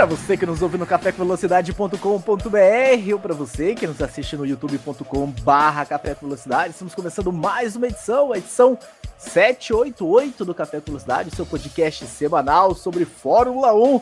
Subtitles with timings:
[0.00, 5.26] Para você que nos ouve no cafévelocidade.com.br ou para você que nos assiste no youtube.com
[5.42, 8.78] barra Café com Velocidade, estamos começando mais uma edição, a edição
[9.18, 14.00] 788 do Café com Velocidade, seu podcast semanal sobre Fórmula 1.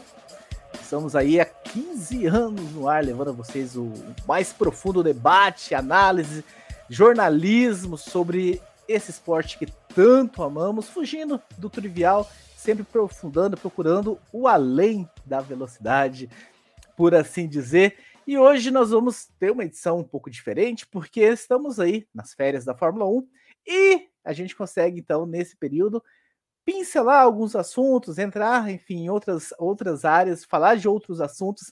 [0.80, 3.92] Estamos aí há 15 anos no ar, levando a vocês o
[4.25, 6.45] mais profundo debate, análise,
[6.89, 12.25] jornalismo sobre esse esporte que tanto amamos, fugindo do trivial
[12.59, 16.28] sempre aprofundando, procurando o além da velocidade,
[16.96, 17.96] por assim dizer.
[18.27, 22.64] E hoje nós vamos ter uma edição um pouco diferente, porque estamos aí nas férias
[22.64, 23.28] da Fórmula 1
[23.66, 26.03] e a gente consegue, então, nesse período,
[26.64, 31.70] pincelar alguns assuntos, entrar, enfim, em outras, outras áreas, falar de outros assuntos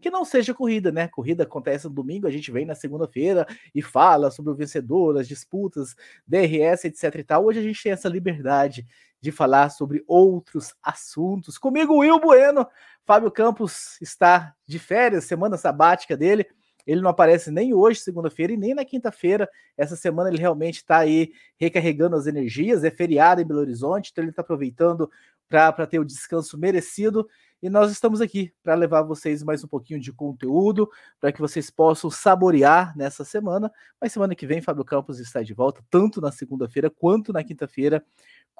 [0.00, 1.08] que não seja corrida, né?
[1.08, 5.28] Corrida acontece no domingo, a gente vem na segunda-feira e fala sobre o vencedor, as
[5.28, 5.94] disputas,
[6.26, 7.44] DRS, etc e tal.
[7.44, 8.86] Hoje a gente tem essa liberdade
[9.20, 11.58] de falar sobre outros assuntos.
[11.58, 12.66] Comigo, Will Bueno.
[13.04, 16.46] Fábio Campos está de férias, semana sabática dele.
[16.86, 19.48] Ele não aparece nem hoje, segunda-feira, e nem na quinta-feira.
[19.76, 22.84] Essa semana ele realmente está aí recarregando as energias.
[22.84, 25.10] É feriado em Belo Horizonte, então ele está aproveitando
[25.48, 27.28] para ter o descanso merecido.
[27.62, 30.88] E nós estamos aqui para levar vocês mais um pouquinho de conteúdo,
[31.20, 33.70] para que vocês possam saborear nessa semana.
[34.00, 38.02] Mas semana que vem, Fábio Campos está de volta, tanto na segunda-feira quanto na quinta-feira,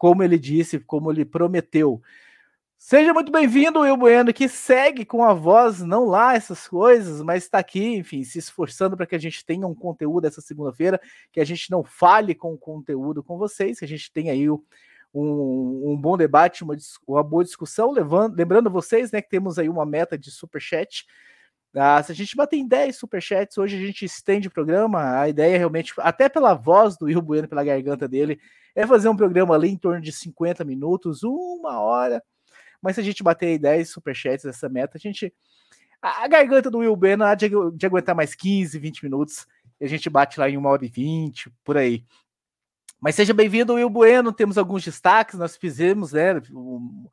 [0.00, 2.00] como ele disse, como ele prometeu.
[2.78, 7.44] Seja muito bem-vindo, Will Bueno, que segue com a voz, não lá essas coisas, mas
[7.44, 10.98] está aqui, enfim, se esforçando para que a gente tenha um conteúdo essa segunda-feira,
[11.30, 14.48] que a gente não fale com o conteúdo com vocês, que a gente tenha aí
[14.48, 14.58] um,
[15.12, 16.74] um bom debate, uma,
[17.06, 21.04] uma boa discussão, levando, lembrando vocês, né, que temos aí uma meta de superchat,
[21.74, 25.20] ah, se a gente bater em 10 superchats, hoje a gente estende o programa.
[25.20, 28.40] A ideia realmente, até pela voz do Will Bueno, pela garganta dele,
[28.74, 32.22] é fazer um programa ali em torno de 50 minutos, uma hora.
[32.82, 35.32] Mas se a gente bater em 10 superchats essa meta, a gente.
[36.02, 39.46] A, garganta do Will Bueno há de, de, aguentar mais 15, 20 minutos.
[39.80, 42.04] E a gente bate lá em uma hora e 20, por aí.
[42.98, 44.32] Mas seja bem-vindo, Will Bueno.
[44.32, 45.38] Temos alguns destaques.
[45.38, 46.34] Nós fizemos, né?
[46.50, 47.06] Um,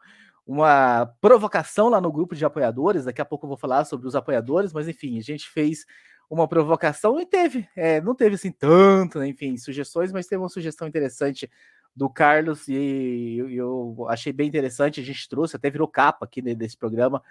[0.47, 3.03] uma provocação lá no grupo de apoiadores.
[3.03, 5.85] Daqui a pouco eu vou falar sobre os apoiadores, mas enfim, a gente fez
[6.29, 10.49] uma provocação e teve, é, não teve assim tanto, né, enfim, sugestões, mas teve uma
[10.49, 11.49] sugestão interessante
[11.93, 15.01] do Carlos e eu, achei bem interessante.
[15.01, 17.21] A gente trouxe, até virou capa aqui desse programa.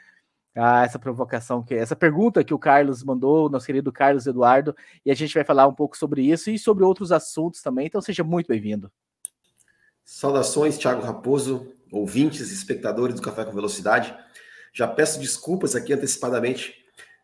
[0.54, 4.74] Ah, essa provocação, que essa pergunta que o Carlos mandou, nosso querido Carlos Eduardo,
[5.04, 7.86] e a gente vai falar um pouco sobre isso e sobre outros assuntos também.
[7.86, 8.90] Então seja muito bem-vindo.
[10.02, 14.16] Saudações, Thiago Raposo, ouvintes, espectadores do Café com Velocidade.
[14.72, 16.74] Já peço desculpas aqui antecipadamente,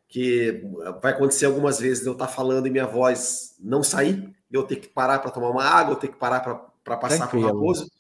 [0.09, 0.63] que
[1.01, 4.89] vai acontecer algumas vezes eu estar falando e minha voz não sair, eu ter que
[4.89, 7.91] parar para tomar uma água, eu ter que parar para passar para o Raposo.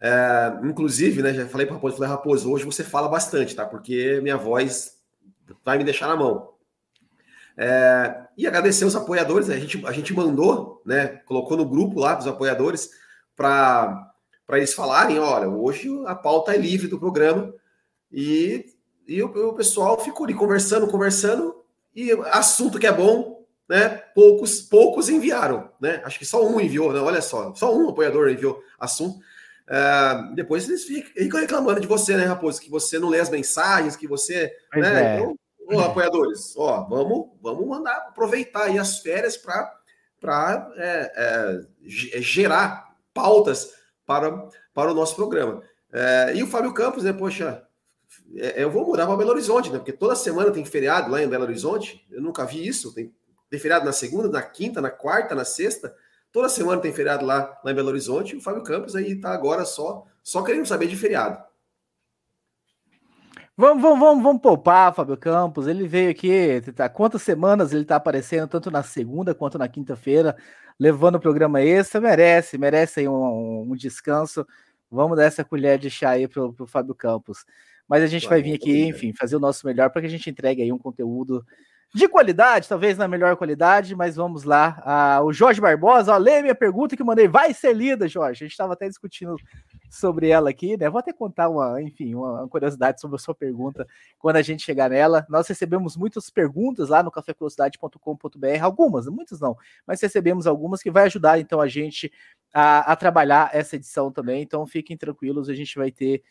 [0.00, 3.64] É, inclusive, né, já falei para o Raposo, falei, Raposo, hoje você fala bastante, tá?
[3.64, 4.96] Porque minha voz
[5.64, 6.50] vai me deixar na mão.
[7.56, 12.14] É, e agradecer os apoiadores, a gente, a gente mandou, né, colocou no grupo lá
[12.14, 12.90] dos apoiadores
[13.34, 14.12] para
[14.46, 17.52] para eles falarem, olha, hoje a pauta é livre do programa
[18.12, 18.66] e,
[19.06, 21.62] e o, o pessoal ficou ali conversando, conversando
[21.94, 23.88] e assunto que é bom, né?
[24.14, 26.00] Poucos, poucos enviaram, né?
[26.04, 27.00] Acho que só um enviou, né?
[27.00, 29.18] Olha só, só um apoiador enviou assunto.
[29.66, 32.60] Uh, depois eles ficam reclamando de você, né, Raposo?
[32.60, 34.52] Que você não lê as mensagens, que você.
[34.74, 35.16] né?
[35.16, 35.16] É.
[35.16, 35.36] Então,
[35.72, 41.60] ó, apoiadores, ó, vamos, vamos mandar aproveitar aí as férias para é, é,
[42.20, 43.72] gerar pautas
[44.06, 45.62] para, para o nosso programa.
[45.92, 47.12] É, e o Fábio Campos, né?
[47.12, 47.62] Poxa,
[48.36, 49.78] é, eu vou mudar para Belo Horizonte, né?
[49.78, 52.06] Porque toda semana tem feriado lá em Belo Horizonte.
[52.10, 52.94] Eu nunca vi isso.
[52.94, 53.12] Tem,
[53.50, 55.94] tem feriado na segunda, na quinta, na quarta, na sexta.
[56.32, 58.36] Toda semana tem feriado lá, lá em Belo Horizonte.
[58.36, 61.42] O Fábio Campos aí está agora só, só querendo saber de feriado.
[63.58, 65.66] Vamos, vamos, vamos, vamos poupar, Fábio Campos.
[65.66, 70.36] Ele veio aqui, tá, quantas semanas ele está aparecendo, tanto na segunda quanto na quinta-feira,
[70.78, 72.00] levando o programa extra.
[72.00, 74.46] Merece, merece aí um, um, descanso.
[74.90, 77.44] Vamos dar essa colher de chá aí pro, pro Fábio Campos.
[77.88, 80.28] Mas a gente vai vir aqui, enfim, fazer o nosso melhor para que a gente
[80.28, 81.44] entregue aí um conteúdo
[81.94, 84.82] de qualidade, talvez na melhor qualidade, mas vamos lá.
[84.84, 88.44] Ah, o Jorge Barbosa, ó, lê minha pergunta que mandei, vai ser lida, Jorge.
[88.44, 89.36] A gente estava até discutindo
[89.90, 90.88] sobre ela aqui, né?
[90.88, 93.86] Vou até contar uma, enfim, uma curiosidade sobre a sua pergunta
[94.18, 95.26] quando a gente chegar nela.
[95.28, 99.56] Nós recebemos muitas perguntas lá no cafévelocidade.com.br, algumas, muitas não,
[99.86, 102.12] mas recebemos algumas que vai ajudar então a gente
[102.52, 104.42] a, a trabalhar essa edição também.
[104.42, 106.22] Então fiquem tranquilos, a gente vai ter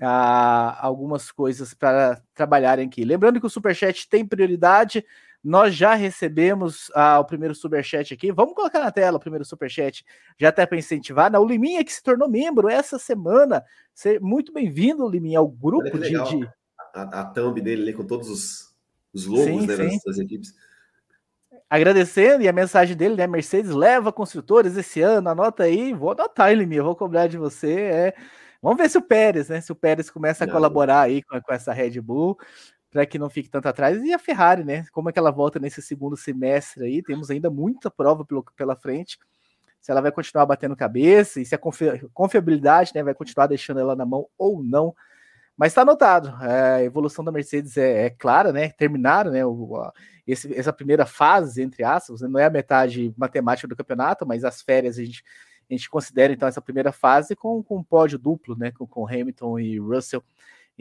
[0.00, 3.04] ah, algumas coisas para trabalharem aqui.
[3.04, 5.04] Lembrando que o Superchat tem prioridade.
[5.42, 8.30] Nós já recebemos ah, o primeiro superchat aqui.
[8.30, 10.04] Vamos colocar na tela o primeiro superchat,
[10.38, 11.30] já até para incentivar.
[11.30, 11.38] Né?
[11.38, 13.64] O Liminha que se tornou membro essa semana.
[13.92, 16.50] Ser muito bem-vindo, Liminha, ao grupo de, de.
[16.94, 18.74] A, a thumb dele ali com todos os,
[19.12, 19.98] os logos sim, né, sim.
[20.06, 20.54] Das, equipes
[21.68, 23.26] agradecendo e a mensagem dele, né?
[23.26, 27.72] Mercedes leva construtores esse ano, anota aí, vou anotar, Liminha, vou cobrar de você.
[27.72, 28.14] É
[28.62, 29.60] Vamos ver se o Pérez, né?
[29.60, 30.54] Se o Pérez começa a não.
[30.54, 32.38] colaborar aí com, com essa Red Bull,
[32.92, 34.00] para que não fique tanto atrás.
[34.04, 34.84] E a Ferrari, né?
[34.92, 37.02] Como é que ela volta nesse segundo semestre aí?
[37.02, 39.18] Temos ainda muita prova pelo, pela frente.
[39.80, 41.60] Se ela vai continuar batendo cabeça e se a
[42.12, 44.94] confiabilidade né, vai continuar deixando ela na mão ou não.
[45.56, 48.70] Mas está anotado, é, a evolução da Mercedes é, é clara, né?
[48.70, 49.92] Terminaram né, o, a,
[50.26, 52.28] esse, essa primeira fase, entre aspas, né?
[52.28, 55.24] não é a metade matemática do campeonato, mas as férias a gente
[55.70, 58.72] a gente considera então essa primeira fase com, com um pódio duplo, né?
[58.72, 60.22] Com, com Hamilton e Russell.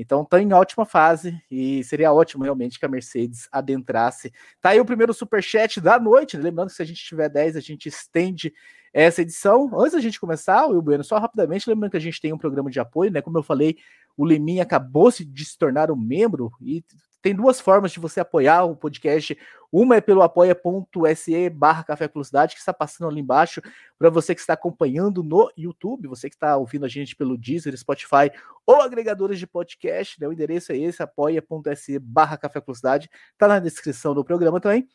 [0.01, 4.33] Então está em ótima fase e seria ótimo realmente que a Mercedes adentrasse.
[4.59, 6.37] Tá aí o primeiro super chat da noite.
[6.37, 8.51] Lembrando que se a gente tiver 10, a gente estende
[8.91, 9.69] essa edição.
[9.79, 12.69] Antes da gente começar, o Bueno, só rapidamente, lembrando que a gente tem um programa
[12.69, 13.21] de apoio, né?
[13.21, 13.77] Como eu falei,
[14.17, 16.83] o Leminha acabou de se tornar um membro e
[17.21, 19.37] tem duas formas de você apoiar o podcast.
[19.71, 23.61] Uma é pelo apoia.se barra Café Velocidade, que está passando ali embaixo,
[23.97, 27.77] para você que está acompanhando no YouTube, você que está ouvindo a gente pelo Deezer,
[27.77, 28.31] Spotify
[28.65, 30.27] ou agregadores de podcast, né?
[30.27, 34.87] O endereço é esse, apoia.se barra Café Velocidade, está na descrição do programa também.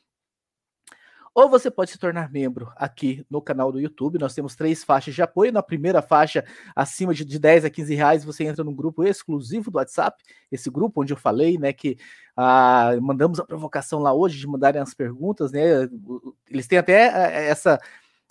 [1.37, 4.19] Ou você pode se tornar membro aqui no canal do YouTube.
[4.19, 5.53] Nós temos três faixas de apoio.
[5.53, 6.43] Na primeira faixa,
[6.75, 10.25] acima de, de 10 a 15 reais, você entra num grupo exclusivo do WhatsApp.
[10.51, 11.99] Esse grupo onde eu falei, né, que
[12.35, 15.87] ah, mandamos a provocação lá hoje de mandarem as perguntas, né?
[16.49, 17.79] Eles têm até eh, essa.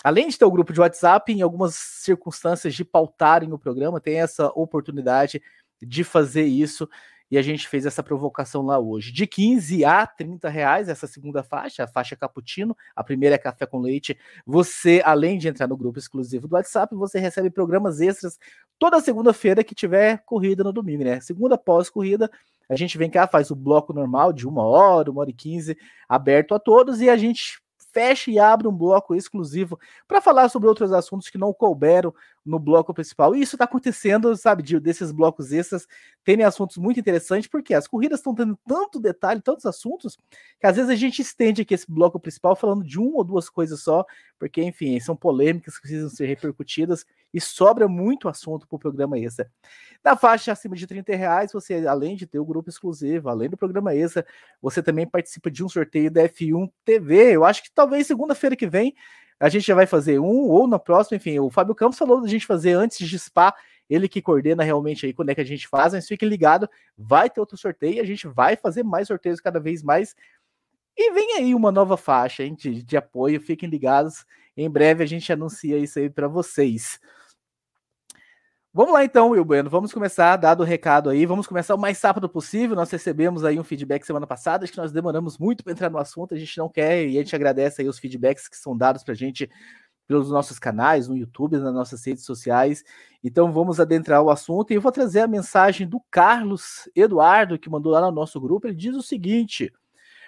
[0.04, 4.20] Além de ter o grupo de WhatsApp, em algumas circunstâncias de pautarem o programa, tem
[4.20, 5.40] essa oportunidade
[5.80, 6.90] de fazer isso
[7.30, 9.12] e a gente fez essa provocação lá hoje.
[9.12, 13.66] De 15 a 30 reais, essa segunda faixa, a faixa cappuccino, a primeira é café
[13.66, 14.18] com leite.
[14.46, 18.38] Você, além de entrar no grupo exclusivo do WhatsApp, você recebe programas extras
[18.78, 21.20] toda segunda-feira que tiver corrida no domingo, né?
[21.20, 22.30] Segunda pós-corrida,
[22.70, 25.78] a gente vem cá, faz o bloco normal de uma hora, uma hora e quinze,
[26.10, 27.60] aberto a todos, e a gente
[27.96, 32.14] fecha e abre um bloco exclusivo para falar sobre outros assuntos que não couberam
[32.46, 33.34] no bloco principal.
[33.34, 35.88] E isso está acontecendo, sabe, de, desses blocos extras
[36.22, 40.18] terem assuntos muito interessantes, porque as corridas estão tendo tanto detalhe, tantos assuntos,
[40.60, 43.50] que às vezes a gente estende aqui esse bloco principal falando de uma ou duas
[43.50, 44.06] coisas só,
[44.38, 49.20] porque, enfim, são polêmicas que precisam ser repercutidas e sobra muito assunto para o programa
[49.20, 49.52] extra.
[50.02, 53.58] Na faixa acima de 30 reais, você, além de ter o grupo exclusivo, além do
[53.58, 54.26] programa extra,
[54.62, 57.36] você também participa de um sorteio da F1 TV.
[57.36, 58.96] Eu acho que talvez segunda-feira que vem
[59.38, 61.38] a gente já vai fazer um ou na próxima, enfim.
[61.40, 63.54] O Fábio Campos falou da gente fazer antes de SPA,
[63.90, 67.30] ele que coordena realmente aí quando é que a gente faz, mas fique ligado, vai
[67.30, 70.16] ter outro sorteio, a gente vai fazer mais sorteios cada vez mais.
[70.96, 74.26] E vem aí uma nova faixa hein, de, de apoio, fiquem ligados.
[74.56, 76.98] Em breve a gente anuncia isso aí para vocês.
[78.78, 82.02] Vamos lá então, Will Bueno, vamos começar, dado o recado aí, vamos começar o mais
[82.02, 82.76] rápido possível.
[82.76, 85.98] Nós recebemos aí um feedback semana passada, acho que nós demoramos muito para entrar no
[85.98, 89.02] assunto, a gente não quer e a gente agradece aí os feedbacks que são dados
[89.02, 89.50] para a gente
[90.06, 92.84] pelos nossos canais, no YouTube, nas nossas redes sociais.
[93.24, 97.70] Então vamos adentrar o assunto e eu vou trazer a mensagem do Carlos Eduardo, que
[97.70, 98.68] mandou lá no nosso grupo.
[98.68, 99.72] Ele diz o seguinte: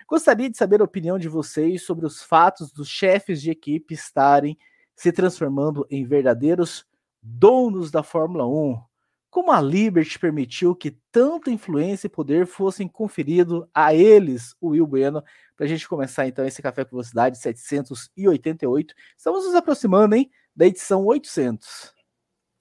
[0.08, 4.58] Gostaria de saber a opinião de vocês sobre os fatos dos chefes de equipe estarem
[4.96, 6.88] se transformando em verdadeiros
[7.22, 8.82] donos da Fórmula 1,
[9.30, 14.88] como a Liberty permitiu que tanta influência e poder fossem conferidos a eles, o Will
[14.88, 15.24] Bueno,
[15.56, 18.96] para a gente começar então esse Café com Velocidade 788.
[19.18, 21.94] Estamos nos aproximando, hein, da edição 800.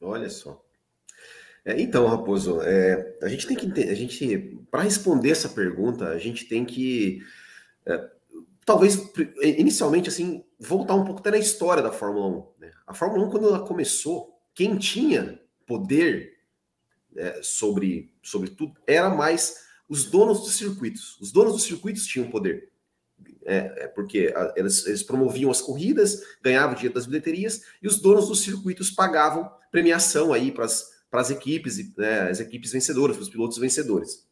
[0.01, 0.63] Olha só.
[1.65, 6.19] É, então, Raposo, é, a gente tem que a gente para responder essa pergunta, a
[6.19, 7.21] gente tem que
[7.85, 8.09] é,
[8.65, 9.11] talvez
[9.43, 12.61] inicialmente assim voltar um pouco até na história da Fórmula 1.
[12.61, 12.71] Né?
[12.87, 16.39] A Fórmula 1 quando ela começou quem tinha poder
[17.15, 21.21] é, sobre, sobre tudo era mais os donos dos circuitos.
[21.21, 22.71] Os donos dos circuitos tinham poder.
[23.45, 28.01] É, é porque a, eles, eles, promoviam as corridas, ganhavam dinheiro das bilheterias, e os
[28.01, 33.29] donos dos circuitos pagavam premiação aí para as equipes, né, as equipes vencedoras, para os
[33.29, 34.27] pilotos vencedores.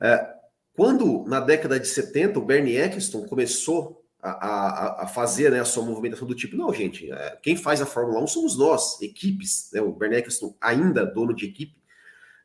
[0.00, 0.26] É,
[0.74, 5.64] quando, na década de 70, o Bernie Eccleston começou a, a, a, fazer né, a
[5.64, 9.68] sua movimentação do tipo, não, gente, é, quem faz a Fórmula 1 somos nós, equipes,
[9.72, 11.74] né, o Bernie Eccleston ainda dono de equipe,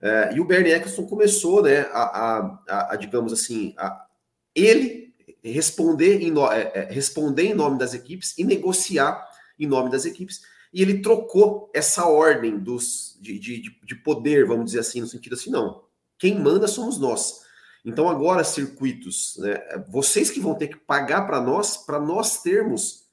[0.01, 4.07] é, e o Bernie Eccleston começou, né, a, a, a digamos assim, a,
[4.55, 9.23] ele responder em, no, é, é, responder em nome das equipes e negociar
[9.59, 10.41] em nome das equipes,
[10.73, 15.33] e ele trocou essa ordem dos, de, de, de poder, vamos dizer assim, no sentido
[15.33, 15.83] assim, não,
[16.17, 17.45] quem manda somos nós.
[17.87, 23.07] Então, agora, circuitos, né, vocês que vão ter que pagar para nós, para nós termos,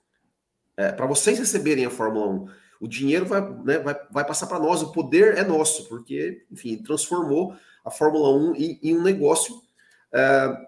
[0.76, 2.48] é, para vocês receberem a Fórmula 1.
[2.80, 6.76] O dinheiro vai, né, vai, vai passar para nós, o poder é nosso, porque, enfim,
[6.78, 7.54] transformou
[7.84, 9.62] a Fórmula 1 em, em um negócio
[10.12, 10.66] é,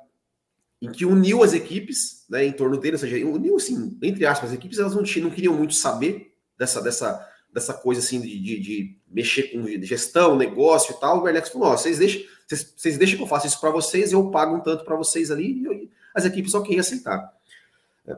[0.80, 4.50] em que uniu as equipes né, em torno dele, ou seja, uniu, assim, entre aspas,
[4.50, 8.60] as equipes elas não, não queriam muito saber dessa, dessa, dessa coisa assim de, de,
[8.60, 11.16] de mexer com gestão, negócio e tal.
[11.16, 14.30] O Bernex falou: vocês deixem vocês, vocês deixam que eu faça isso para vocês, eu
[14.30, 17.32] pago um tanto para vocês ali, e as equipes ok aceitar.
[18.06, 18.14] É,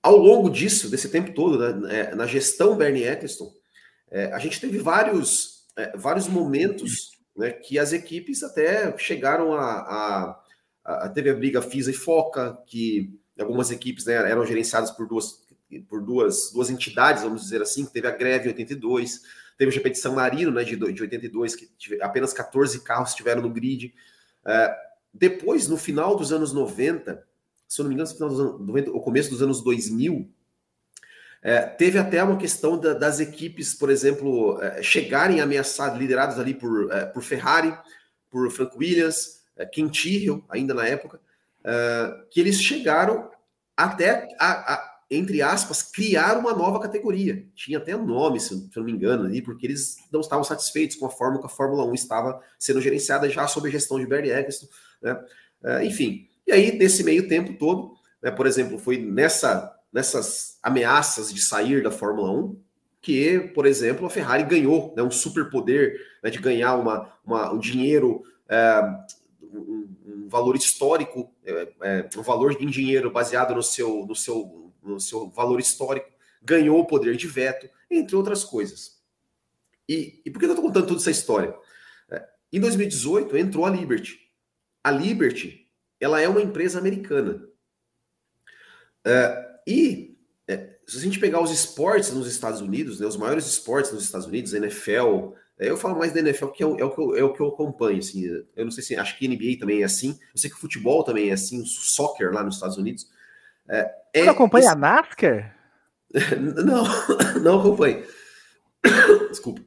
[0.00, 3.52] ao longo disso, desse tempo todo, né, é, na gestão Bernie Eccleston,
[4.08, 9.64] é, a gente teve vários, é, vários momentos né, que as equipes até chegaram a,
[9.64, 10.40] a,
[10.84, 15.42] a, Teve a briga FISA e FOCA, que algumas equipes né, eram gerenciadas por duas,
[15.88, 19.22] por duas, duas entidades, vamos dizer assim, que teve a greve em 82
[19.56, 23.10] Teve o GP de San Marino, né, de, de 82, que tive, apenas 14 carros
[23.10, 23.94] estiveram no grid.
[24.44, 24.74] Uh,
[25.12, 27.26] depois, no final dos anos 90,
[27.66, 30.30] se eu não me engano, no final dos anos 90, o começo dos anos 2000,
[31.42, 36.54] é, teve até uma questão da, das equipes, por exemplo, é, chegarem ameaçadas, lideradas ali
[36.54, 37.76] por, é, por Ferrari,
[38.30, 41.20] por Frank Williams, é, Tyrrell, ainda na época,
[41.64, 43.30] é, que eles chegaram
[43.76, 47.46] até a, a, entre aspas, criar uma nova categoria.
[47.54, 51.06] Tinha até nome, se eu não me engano, ali, porque eles não estavam satisfeitos com
[51.06, 54.32] a forma que a Fórmula 1 estava sendo gerenciada já sob a gestão de Bernie
[54.32, 54.66] Eccleston,
[55.00, 55.12] né?
[55.62, 61.32] Uh, enfim, e aí, nesse meio tempo todo, né, por exemplo, foi nessa, nessas ameaças
[61.32, 62.60] de sair da Fórmula 1
[63.00, 67.58] que, por exemplo, a Ferrari ganhou né, um superpoder né, de ganhar uma, uma, um
[67.58, 68.80] dinheiro, é,
[69.42, 74.65] um, um, valor histórico, é, é, um valor em dinheiro baseado no seu, no seu
[74.86, 76.10] no seu valor histórico,
[76.42, 79.00] ganhou o poder de veto, entre outras coisas.
[79.88, 81.54] E, e por que eu estou contando toda essa história?
[82.10, 84.18] É, em 2018 entrou a Liberty.
[84.82, 85.66] A Liberty
[86.00, 87.48] ela é uma empresa americana.
[89.04, 93.46] É, e é, se a gente pegar os esportes nos Estados Unidos, né, os maiores
[93.46, 96.90] esportes nos Estados Unidos, NFL, eu falo mais da NFL, que é o, é o,
[96.90, 97.98] que, eu, é o que eu acompanho.
[97.98, 98.24] Assim,
[98.54, 100.18] eu não sei se acho que NBA também é assim.
[100.34, 103.10] Eu sei que o futebol também é assim, o soccer lá nos Estados Unidos.
[103.68, 105.56] É, Você não acompanha a NASCAR?
[106.64, 106.84] não,
[107.42, 108.04] não acompanho.
[109.30, 109.60] Desculpa.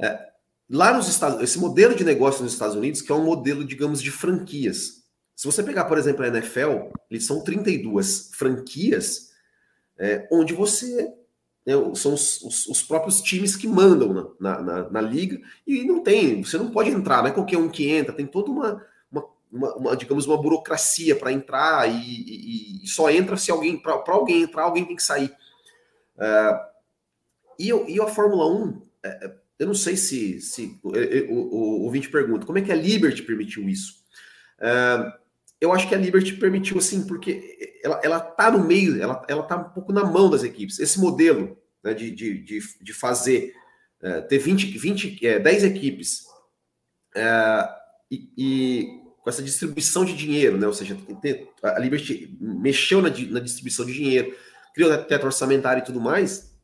[0.00, 0.28] É,
[0.68, 4.02] lá nos Estados esse modelo de negócio nos Estados Unidos, que é um modelo, digamos,
[4.02, 5.04] de franquias.
[5.34, 9.30] Se você pegar, por exemplo, a NFL, eles são 32 franquias,
[9.98, 11.12] é, onde você.
[11.66, 16.00] Né, são os, os, os, próprios times que mandam na, na, na, liga, e não
[16.00, 18.80] tem, você não pode entrar, não é qualquer um que entra, tem toda uma,
[19.56, 24.02] uma, uma, digamos, uma burocracia para entrar e, e, e, só entra se alguém, para
[24.08, 25.32] alguém entrar, alguém tem que sair.
[26.16, 26.58] Uh,
[27.58, 31.82] e, e a Fórmula 1, é, é, eu não sei se, se o, o, o
[31.84, 34.04] ouvinte pergunta, como é que a Liberty permitiu isso?
[34.58, 35.10] Uh,
[35.58, 39.42] eu acho que a Liberty permitiu assim, porque ela, ela tá no meio, ela, ela
[39.42, 40.78] tá um pouco na mão das equipes.
[40.78, 43.54] Esse modelo né, de, de, de, de fazer,
[44.28, 46.26] ter 20, 20 é, 10 equipes
[48.10, 50.68] e, e, com essa distribuição de dinheiro, né?
[50.68, 50.96] Ou seja,
[51.60, 54.32] a Liberty mexeu na, na distribuição de dinheiro,
[54.72, 56.56] criou teto orçamentário e tudo mais,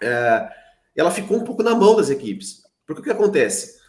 [0.00, 0.48] é,
[0.94, 2.62] ela ficou um pouco na mão das equipes.
[2.86, 3.80] Porque o que acontece?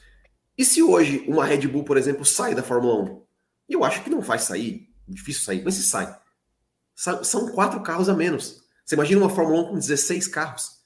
[0.58, 3.26] E se hoje uma Red Bull, por exemplo, sai da Fórmula 1?
[3.70, 6.18] Eu acho que não vai sair, difícil sair, mas se sai.
[6.96, 8.64] São quatro carros a menos.
[8.84, 10.83] Você imagina uma Fórmula 1 com 16 carros.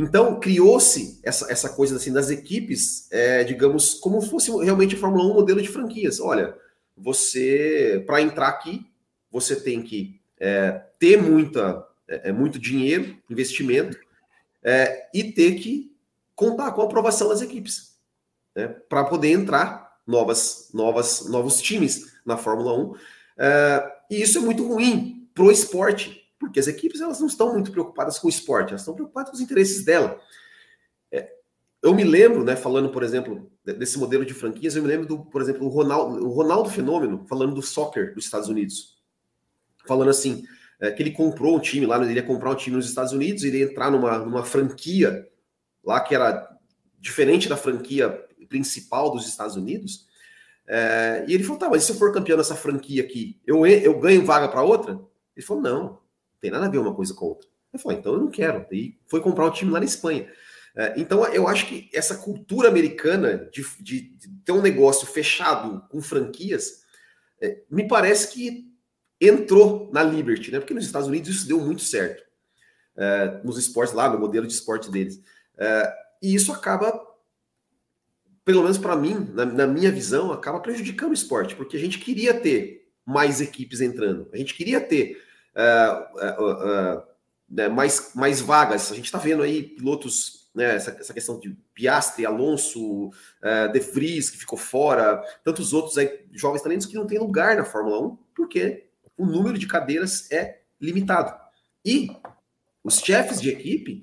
[0.00, 4.98] Então, criou-se essa, essa coisa assim das equipes, é, digamos, como se fosse realmente a
[4.98, 6.20] Fórmula 1 um modelo de franquias.
[6.20, 6.56] Olha,
[6.96, 8.86] você, para entrar aqui,
[9.28, 13.98] você tem que é, ter muita, é, é, muito dinheiro, investimento,
[14.62, 15.92] é, e ter que
[16.32, 17.96] contar com a aprovação das equipes,
[18.54, 22.94] né, para poder entrar novas, novas, novos times na Fórmula 1.
[23.36, 27.52] É, e isso é muito ruim para o esporte, porque as equipes elas não estão
[27.52, 30.20] muito preocupadas com o esporte, elas estão preocupadas com os interesses dela.
[31.10, 31.30] É,
[31.82, 35.24] eu me lembro, né, falando, por exemplo, desse modelo de franquias, eu me lembro do,
[35.26, 38.98] por exemplo, o Ronaldo, o Ronaldo Fenômeno, falando do soccer dos Estados Unidos.
[39.86, 40.44] Falando assim,
[40.80, 43.42] é, que ele comprou um time lá, ele ia comprar um time nos Estados Unidos,
[43.42, 45.28] ele ia entrar numa, numa franquia
[45.84, 46.48] lá que era
[47.00, 48.10] diferente da franquia
[48.48, 50.06] principal dos Estados Unidos.
[50.66, 53.98] É, e ele falou: tá, mas se eu for campeão dessa franquia aqui, eu, eu
[53.98, 55.00] ganho vaga para outra?
[55.34, 56.00] Ele falou: não,
[56.40, 57.48] tem nada a ver uma coisa com a outra.
[57.72, 58.66] Eu falei: então eu não quero.
[58.72, 60.30] E foi comprar um time lá na Espanha.
[60.76, 65.82] É, então eu acho que essa cultura americana de, de, de ter um negócio fechado
[65.88, 66.82] com franquias,
[67.40, 68.68] é, me parece que
[69.20, 70.60] entrou na Liberty, né?
[70.60, 72.22] Porque nos Estados Unidos isso deu muito certo.
[72.96, 75.20] É, nos esportes lá, no modelo de esporte deles.
[76.20, 77.08] E isso acaba
[78.48, 81.98] pelo menos para mim, na, na, minha visão, acaba prejudicando o esporte, porque a gente
[81.98, 85.22] queria ter mais equipes entrando, a gente queria ter
[85.58, 87.02] uh,
[87.48, 88.92] né, mais, mais vagas.
[88.92, 93.10] A gente está vendo aí pilotos, né, essa, essa, questão de Piastri, Alonso,
[93.72, 97.64] De Vries, que ficou fora, tantos outros aí, jovens talentos que não têm lugar na
[97.64, 101.34] Fórmula 1, porque o número de cadeiras é limitado.
[101.84, 102.08] E
[102.82, 104.02] os chefes de equipe,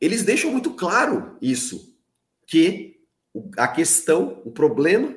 [0.00, 1.94] eles deixam muito claro isso
[2.46, 2.94] que
[3.56, 5.14] a questão, o problema,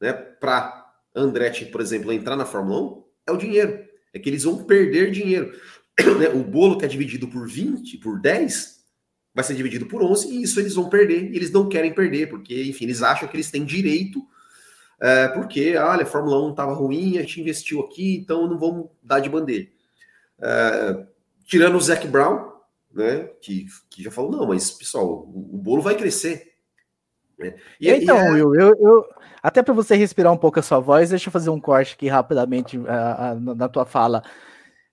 [0.00, 3.84] né, para Andretti, por exemplo, entrar na Fórmula 1 é o dinheiro.
[4.12, 5.52] É que eles vão perder dinheiro.
[6.18, 8.84] Né, o bolo que é dividido por 20, por 10,
[9.34, 12.28] vai ser dividido por 11, e isso eles vão perder, e eles não querem perder,
[12.28, 14.22] porque, enfim, eles acham que eles têm direito,
[15.00, 18.88] é, porque, olha, a Fórmula 1 estava ruim, a gente investiu aqui, então não vamos
[19.02, 19.68] dar de bandeira.
[20.38, 21.06] É,
[21.46, 22.50] tirando o Zac Brown,
[22.92, 26.55] né, que, que já falou, não, mas, pessoal, o, o bolo vai crescer.
[27.38, 27.54] Né?
[27.80, 28.30] E, então, e é...
[28.32, 29.08] Will, eu, eu,
[29.42, 32.08] até para você respirar um pouco a sua voz, deixa eu fazer um corte aqui
[32.08, 34.22] rapidamente uh, uh, na tua fala.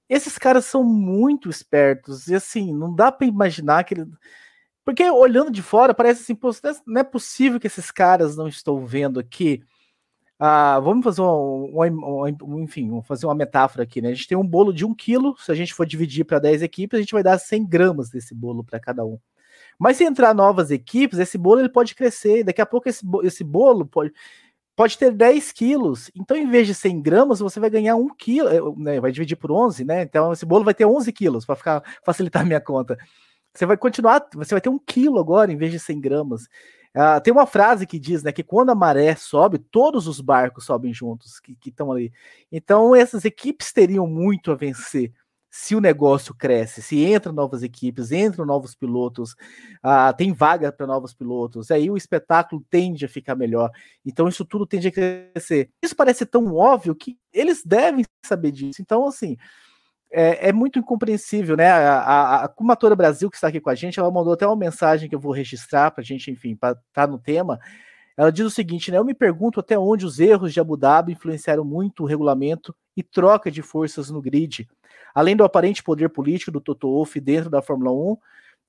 [0.09, 4.05] Esses caras são muito espertos e assim, não dá para imaginar que ele...
[4.85, 6.51] Porque olhando de fora, parece assim, pô,
[6.85, 9.63] não é possível que esses caras não estão vendo aqui.
[10.37, 14.09] Ah, vamos fazer um, um, um, enfim, vamos fazer uma metáfora aqui, né?
[14.09, 16.63] A gente tem um bolo de um quilo, se a gente for dividir para 10
[16.63, 19.17] equipes, a gente vai dar 100 gramas desse bolo para cada um.
[19.79, 22.43] Mas se entrar novas equipes, esse bolo ele pode crescer.
[22.43, 24.13] Daqui a pouco esse, esse bolo pode,
[24.75, 26.11] pode ter 10 quilos.
[26.15, 29.35] Então, em vez de 100 gramas, você vai ganhar 1 quilo, eh, né, vai dividir
[29.35, 30.03] por 11, né?
[30.03, 32.97] Então, esse bolo vai ter 11 quilos, para facilitar a minha conta.
[33.53, 36.43] Você vai continuar, você vai ter 1 quilo agora, em vez de 100 gramas.
[36.95, 40.65] Uh, tem uma frase que diz né, que quando a maré sobe, todos os barcos
[40.65, 42.11] sobem juntos, que estão ali.
[42.51, 45.11] Então, essas equipes teriam muito a vencer
[45.55, 49.33] se o negócio cresce, se entram novas equipes, entram novos pilotos,
[49.83, 53.69] uh, tem vaga para novos pilotos, aí o espetáculo tende a ficar melhor.
[54.03, 55.69] Então isso tudo tende a crescer.
[55.79, 58.81] Isso parece tão óbvio que eles devem saber disso.
[58.81, 59.37] Então, assim,
[60.11, 61.69] é, é muito incompreensível, né?
[61.69, 64.55] A, a, a Cumatora Brasil, que está aqui com a gente, ela mandou até uma
[64.55, 67.59] mensagem que eu vou registrar para a gente, enfim, para estar tá no tema.
[68.17, 68.97] Ela diz o seguinte, né?
[68.97, 73.03] Eu me pergunto até onde os erros de Abu Dhabi influenciaram muito o regulamento e
[73.03, 74.67] troca de forças no grid
[75.13, 78.17] além do aparente poder político do Toto Wolff dentro da Fórmula 1,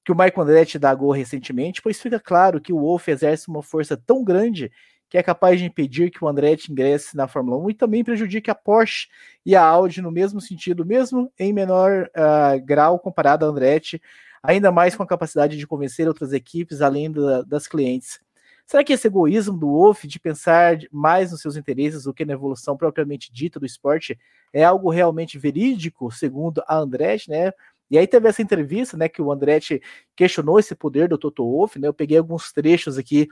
[0.04, 3.96] que o Michael Andretti dagou recentemente, pois fica claro que o Wolff exerce uma força
[3.96, 4.70] tão grande
[5.08, 8.50] que é capaz de impedir que o Andretti ingresse na Fórmula 1 e também prejudique
[8.50, 9.08] a Porsche
[9.46, 14.02] e a Audi no mesmo sentido, mesmo em menor uh, grau comparado a Andretti,
[14.42, 18.23] ainda mais com a capacidade de convencer outras equipes além da, das clientes.
[18.66, 22.32] Será que esse egoísmo do Wolff de pensar mais nos seus interesses do que na
[22.32, 24.18] evolução propriamente dita do esporte
[24.52, 27.52] é algo realmente verídico, segundo a Andretti, né?
[27.90, 29.82] E aí teve essa entrevista, né, que o Andretti
[30.16, 31.86] questionou esse poder do Toto Wolff, né?
[31.86, 33.28] Eu peguei alguns trechos aqui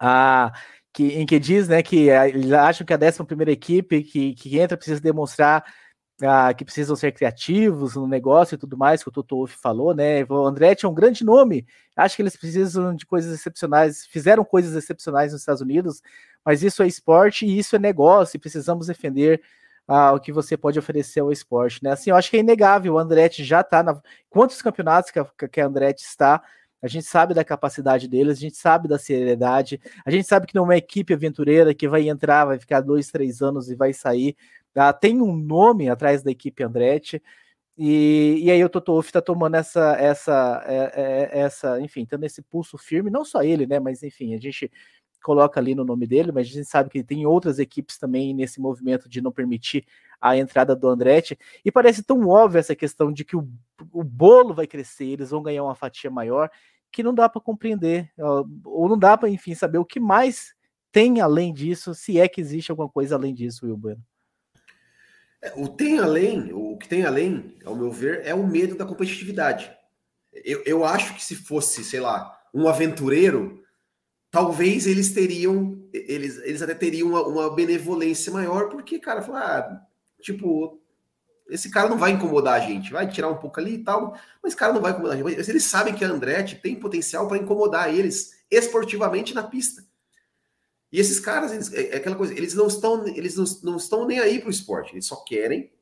[0.00, 0.52] ah,
[0.92, 4.58] que, em que diz, né, que eles acham que a 11 primeira equipe que, que
[4.58, 5.64] entra precisa demonstrar
[6.26, 9.94] ah, que precisam ser criativos no negócio e tudo mais, que o Toto Wolff falou,
[9.94, 10.24] né?
[10.28, 14.74] O Andretti é um grande nome, acho que eles precisam de coisas excepcionais, fizeram coisas
[14.74, 16.02] excepcionais nos Estados Unidos,
[16.44, 19.42] mas isso é esporte e isso é negócio, e precisamos defender
[19.86, 21.92] ah, o que você pode oferecer ao esporte, né?
[21.92, 24.00] Assim, eu acho que é inegável, o Andretti já está na.
[24.30, 26.42] Quantos campeonatos que a, que a Andretti está?
[26.82, 30.54] A gente sabe da capacidade deles, a gente sabe da seriedade, a gente sabe que
[30.54, 33.92] não é uma equipe aventureira que vai entrar, vai ficar dois, três anos e vai
[33.92, 34.36] sair.
[34.74, 37.22] Ah, tem um nome atrás da equipe Andretti.
[37.76, 42.24] E, e aí o Toto Wolff está tomando essa, essa, é, é, essa, enfim, tendo
[42.24, 43.80] esse pulso firme, não só ele, né?
[43.80, 44.70] Mas enfim, a gente
[45.22, 48.60] coloca ali no nome dele, mas a gente sabe que tem outras equipes também nesse
[48.60, 49.86] movimento de não permitir
[50.20, 51.38] a entrada do Andretti.
[51.64, 53.48] E parece tão óbvio essa questão de que o,
[53.92, 56.50] o bolo vai crescer, eles vão ganhar uma fatia maior,
[56.92, 58.12] que não dá para compreender,
[58.64, 60.54] ou não dá para, enfim, saber o que mais
[60.92, 64.11] tem além disso, se é que existe alguma coisa além disso, Will Bueno.
[65.42, 68.86] É, o tem além, o que tem além, ao meu ver, é o medo da
[68.86, 69.70] competitividade.
[70.32, 73.62] Eu, eu acho que se fosse, sei lá, um aventureiro,
[74.30, 79.86] talvez eles teriam, eles, eles até teriam uma, uma benevolência maior, porque, cara, falar, ah,
[80.22, 80.80] tipo,
[81.50, 84.52] esse cara não vai incomodar a gente, vai tirar um pouco ali e tal, mas
[84.52, 85.36] esse cara não vai incomodar a gente.
[85.36, 89.84] Mas eles sabem que a Andretti tem potencial para incomodar eles esportivamente na pista.
[90.92, 94.06] E esses caras, eles, é, é aquela coisa, eles não estão, eles não, não estão
[94.06, 95.72] nem aí para o esporte, eles só querem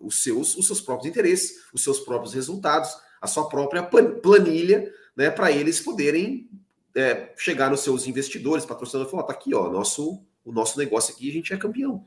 [0.00, 5.30] os seus, os seus próprios interesses, os seus próprios resultados, a sua própria planilha, né,
[5.30, 6.48] para eles poderem
[6.94, 11.28] é, chegar nos seus investidores, patrocinadores, falar, tá aqui, ó, nosso, o nosso negócio aqui,
[11.28, 12.04] a gente é campeão.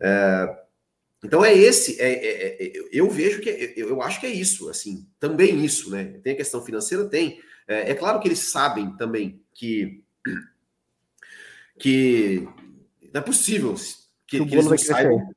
[0.00, 0.58] É,
[1.24, 4.68] então é esse, é, é, é eu vejo que, é, eu acho que é isso,
[4.68, 6.20] assim, também isso, né?
[6.22, 7.40] Tem a questão financeira, tem.
[7.66, 10.02] É, claro que eles sabem também que
[11.78, 12.48] que
[13.12, 13.74] não é possível
[14.26, 15.32] que, que eles não saibam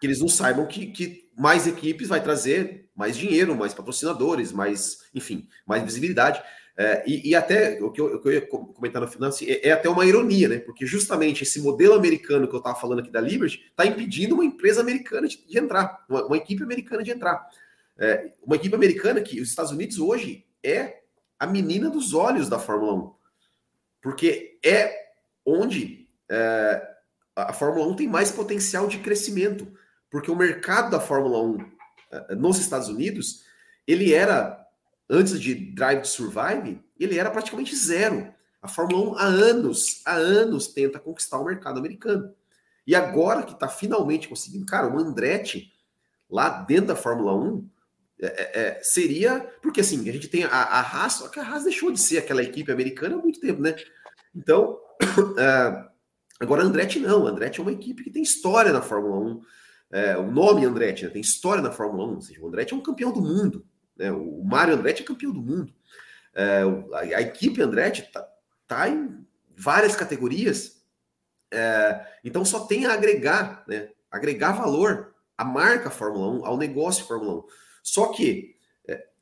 [0.00, 5.48] que eles não saibam que, mais equipes vai trazer mais dinheiro, mais patrocinadores, mais, enfim,
[5.66, 6.42] mais visibilidade.
[6.76, 9.46] É, e, e, até o que, eu, o que, eu, ia comentar no final assim,
[9.46, 10.58] é, é, até uma ironia, né?
[10.58, 14.44] Porque justamente esse modelo americano que eu estava falando aqui da Liberty está impedindo uma
[14.44, 17.46] empresa americana de, de entrar, uma, uma, equipe americana de entrar.
[17.98, 21.02] É, uma equipe americana que os Estados Unidos hoje é
[21.38, 23.12] a menina dos olhos da Fórmula 1.
[24.00, 25.01] Porque é
[25.44, 26.88] onde é,
[27.36, 29.66] a Fórmula 1 tem mais potencial de crescimento.
[30.10, 31.58] Porque o mercado da Fórmula 1
[32.10, 33.44] é, nos Estados Unidos,
[33.86, 34.62] ele era
[35.08, 38.32] antes de Drive to Survive, ele era praticamente zero.
[38.60, 42.32] A Fórmula 1 há anos, há anos tenta conquistar o mercado americano.
[42.86, 45.72] E agora que está finalmente conseguindo, cara, o Andretti
[46.30, 47.68] lá dentro da Fórmula 1
[48.20, 49.40] é, é, é, seria.
[49.60, 52.18] Porque assim, a gente tem a, a Haas, só que a Haas deixou de ser
[52.18, 53.76] aquela equipe americana há muito tempo, né?
[54.34, 54.78] Então,
[55.38, 55.84] é,
[56.40, 57.26] agora Andretti não.
[57.26, 59.42] Andretti é uma equipe que tem história na Fórmula 1.
[59.92, 62.76] É, o nome Andretti né, tem história na Fórmula 1, ou seja, o Andretti é
[62.76, 63.66] um campeão do mundo.
[63.96, 64.10] Né?
[64.10, 65.72] O Mário Andretti é campeão do mundo.
[66.34, 66.62] É,
[66.94, 68.26] a, a, equipe Andretti está
[68.66, 70.82] tá em várias categorias.
[71.52, 73.90] É, então só tem a agregar, né?
[74.10, 77.44] agregar valor à marca Fórmula 1, ao negócio Fórmula 1.
[77.82, 78.51] Só que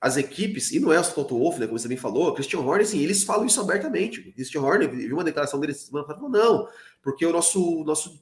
[0.00, 2.86] as equipes, e não é o Toto Wolff, né, como você também falou, Christian Horner,
[2.86, 4.20] assim, eles falam isso abertamente.
[4.20, 6.68] O Christian Horner viu uma declaração dele semana passada, falou, não,
[7.02, 8.18] porque o nosso, nosso,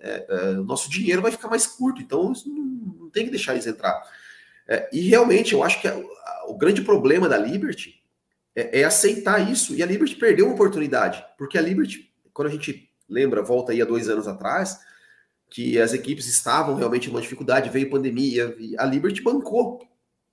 [0.00, 4.02] é, é, nosso dinheiro vai ficar mais curto, então não, tem que deixar eles entrar.
[4.68, 8.02] É, e realmente, eu acho que a, a, o grande problema da Liberty
[8.54, 9.74] é, é, aceitar isso.
[9.74, 13.80] E a Liberty perdeu uma oportunidade, porque a Liberty, quando a gente lembra, volta aí
[13.80, 14.78] a dois anos atrás,
[15.50, 19.80] que as equipes estavam realmente em uma dificuldade, veio pandemia, e a Liberty bancou.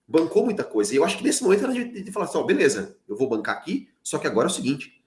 [0.09, 0.93] Bancou muita coisa.
[0.93, 3.55] E eu acho que nesse momento era de, de falar assim: beleza, eu vou bancar
[3.55, 5.01] aqui, só que agora é o seguinte: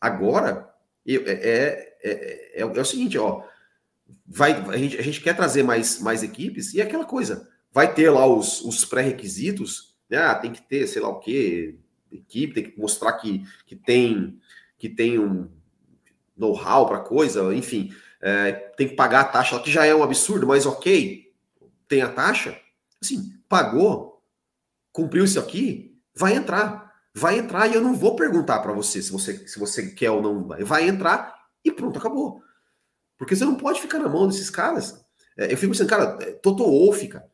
[0.00, 0.68] agora
[1.04, 3.42] eu, é, é, é, é, é o seguinte, ó.
[4.26, 7.92] Vai, a, gente, a gente quer trazer mais, mais equipes, e é aquela coisa vai
[7.92, 10.16] ter lá os, os pré-requisitos, né?
[10.16, 11.78] Ah, tem que ter, sei lá o quê,
[12.10, 14.40] equipe, tem que mostrar que, que tem
[14.78, 15.50] que tem um
[16.34, 20.46] know-how para coisa, enfim, é, tem que pagar a taxa, que já é um absurdo,
[20.46, 21.30] mas ok,
[21.86, 22.58] tem a taxa,
[22.98, 24.15] assim, pagou,
[24.96, 29.12] cumpriu isso aqui, vai entrar, vai entrar e eu não vou perguntar para você se
[29.12, 32.40] você se você quer ou não, vai entrar e pronto, acabou.
[33.18, 34.98] Porque você não pode ficar na mão desses caras.
[35.36, 37.26] É, eu fico pensando, cara, é, Toto Wolff, cara,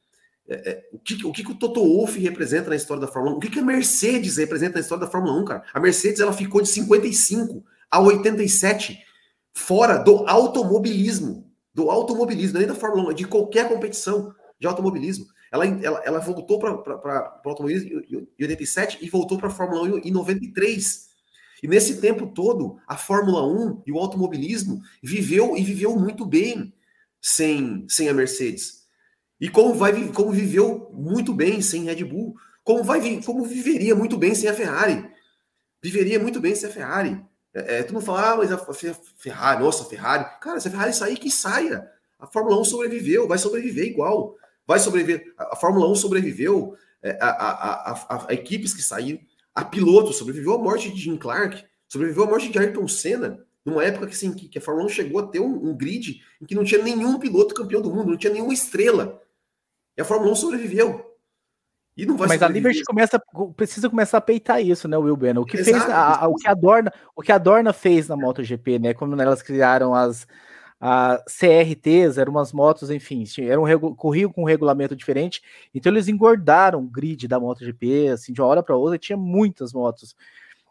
[0.49, 3.39] é, o, que, o que o Toto Wolff representa na história da Fórmula 1?
[3.39, 5.63] O que, que a Mercedes representa na história da Fórmula 1, cara?
[5.73, 8.99] A Mercedes ela ficou de 55 a 87
[9.55, 11.49] fora do automobilismo.
[11.73, 15.27] Do automobilismo, nem da Fórmula 1, é de qualquer competição de automobilismo.
[15.53, 19.99] Ela, ela, ela voltou para o automobilismo em 87 e voltou para a Fórmula 1
[19.99, 21.11] em 93.
[21.63, 26.73] E nesse tempo todo, a Fórmula 1 e o automobilismo viveu e viveu muito bem
[27.21, 28.87] sem, sem a Mercedes.
[29.39, 32.35] E como vai como viveu muito bem sem Red Bull,
[32.65, 35.07] como vai como viveria muito bem sem a Ferrari.
[35.83, 37.21] Viveria muito bem sem a Ferrari.
[37.53, 38.59] É, é, tu não fala, ah, mas a
[39.19, 40.25] Ferrari, nossa, a Ferrari.
[40.41, 41.87] Cara, se a Ferrari sair, que saia.
[42.19, 44.37] A Fórmula 1 sobreviveu, vai sobreviver igual.
[44.67, 45.35] Vai sobreviver.
[45.37, 49.21] A, Fórmula 1 sobreviveu é, a, a, a, a, equipes que saíram.
[49.55, 53.85] A piloto sobreviveu à morte de Jim Clark, sobreviveu à morte de Ayrton Senna, numa
[53.85, 56.55] época que, assim, que, a Fórmula 1 chegou a ter um, um grid em que
[56.55, 59.21] não tinha nenhum piloto campeão do mundo, não tinha nenhuma estrela.
[59.97, 61.13] E a Fórmula 1 sobreviveu.
[61.97, 63.23] E não vai Mas a Liberty começa,
[63.55, 65.43] precisa começar a peitar isso, né, Will Banner?
[65.43, 68.09] O que Exato, fez, a, a, o que a Dorna, o que a Dorna fez
[68.09, 68.95] na MotoGP, né?
[68.95, 70.27] Quando elas criaram as
[70.85, 73.63] a CRTs, eram umas motos, enfim, eram
[73.95, 75.41] corriam com um regulamento diferente,
[75.73, 79.73] então eles engordaram o grid da MotoGP, assim, de uma hora para outra, tinha muitas
[79.73, 80.17] motos.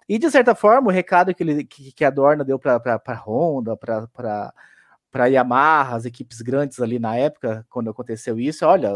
[0.10, 3.14] E de certa forma, o recado que, ele, que, que a Dorna deu para a
[3.16, 4.54] Honda, para
[5.12, 8.90] para Yamaha, as equipes grandes ali na época, quando aconteceu isso, olha,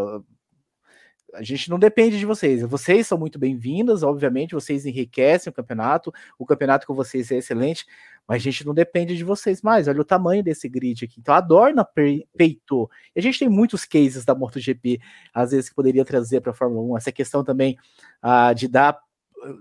[1.36, 2.62] a gente não depende de vocês.
[2.64, 7.86] Vocês são muito bem-vindas, obviamente, vocês enriquecem o campeonato, o campeonato com vocês é excelente,
[8.28, 9.88] mas a gente não depende de vocês mais.
[9.88, 11.20] Olha o tamanho desse grid aqui.
[11.20, 11.88] Então a Dorna
[12.36, 12.90] peitou.
[13.16, 15.00] E a gente tem muitos cases da MotoGP,
[15.34, 16.98] às vezes, que poderia trazer para a Fórmula 1.
[16.98, 17.78] Essa questão também
[18.24, 19.00] uh, de dar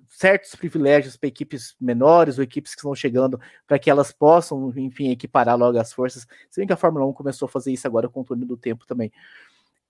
[0.08, 5.10] certos privilégios para equipes menores ou equipes que estão chegando, para que elas possam, enfim,
[5.10, 6.26] equiparar logo as forças.
[6.50, 8.56] Se bem que a Fórmula 1 começou a fazer isso agora com o túnel do
[8.56, 9.12] tempo também.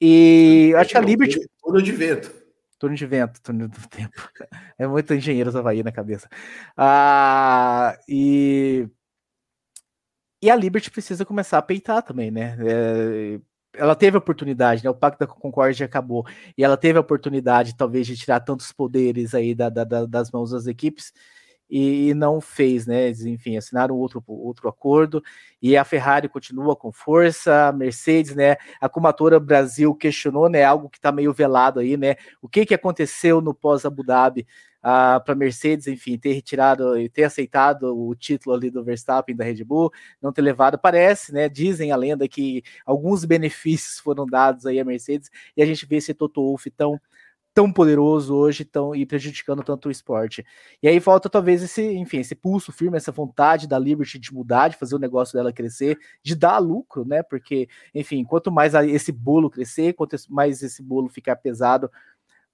[0.07, 1.41] E acho que a Liberty.
[1.63, 2.31] Túnel de vento.
[2.79, 4.13] Túnel de vento, túnel do tempo.
[4.77, 6.29] É muito engenheiros Havaí na cabeça.
[6.77, 8.87] Ah, e.
[10.43, 12.59] E a Liberty precisa começar a peitar também, né?
[12.61, 13.41] É,
[13.73, 14.91] ela teve a oportunidade, né?
[14.91, 16.27] O Pacto da Concórdia acabou
[16.59, 20.51] e ela teve a oportunidade, talvez, de tirar tantos poderes aí da, da, das mãos
[20.51, 21.13] das equipes
[21.77, 23.11] e, e, não fez, né?
[23.11, 25.21] Enfim, assinaram outro, outro acordo
[25.61, 28.57] e a Ferrari continua com força, a Mercedes, né?
[28.81, 30.63] A Comatora Brasil questionou, né?
[30.63, 32.15] Algo que está meio velado aí, né?
[32.41, 34.47] O que, que aconteceu no pós-Abu Dhabi?
[34.85, 39.45] uh, para Mercedes, enfim, ter retirado e ter aceitado o título ali do Verstappen da
[39.45, 41.49] Red Bull, não ter levado, parece, né?
[41.49, 45.97] Dizem a lenda que alguns benefícios foram dados aí à Mercedes e a gente vê
[45.97, 47.01] esse Toto Wolff tão
[47.55, 50.45] tão poderoso hoje tão, e prejudicando tanto o esporte.
[50.83, 54.69] E aí falta talvez esse, enfim, esse pulso firme, essa vontade da Liberty de mudar,
[54.69, 57.23] de fazer o negócio dela crescer, de dar lucro, né?
[57.23, 61.89] Porque, enfim, quanto mais esse bolo crescer, quanto mais esse bolo ficar pesado,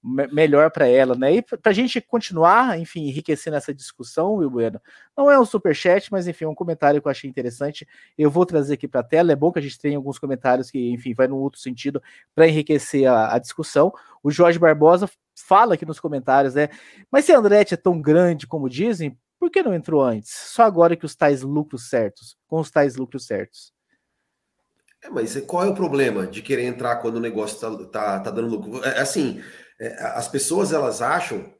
[0.03, 1.35] melhor para ela, né?
[1.35, 4.81] E para a gente continuar, enfim, enriquecendo essa discussão, Will Bueno,
[5.15, 7.87] não é um super chat, mas enfim, é um comentário que eu achei interessante.
[8.17, 9.31] Eu vou trazer aqui para a tela.
[9.31, 12.01] É bom que a gente tenha alguns comentários que, enfim, vai no outro sentido
[12.33, 13.93] para enriquecer a, a, discussão.
[14.23, 16.69] O Jorge Barbosa fala aqui nos comentários, né?
[17.11, 20.31] Mas se a Andretti é tão grande como dizem, por que não entrou antes?
[20.31, 23.71] Só agora que os tais lucros certos, com os tais lucros certos.
[25.03, 28.31] É, mas qual é o problema de querer entrar quando o negócio tá, tá, tá
[28.31, 28.85] dando lucro?
[28.85, 29.60] É, assim, é,
[29.97, 31.53] as pessoas elas acham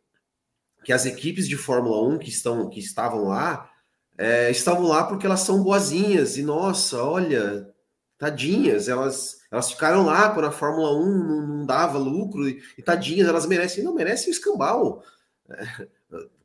[0.83, 3.69] que as equipes de Fórmula 1 que, estão, que estavam lá
[4.17, 7.73] é, estavam lá porque elas são boazinhas e nossa, olha,
[8.17, 12.83] tadinhas, elas, elas ficaram lá quando a Fórmula 1 não, não dava lucro e, e,
[12.83, 15.03] tadinhas, elas merecem, não merecem o escambau.
[15.49, 15.87] É,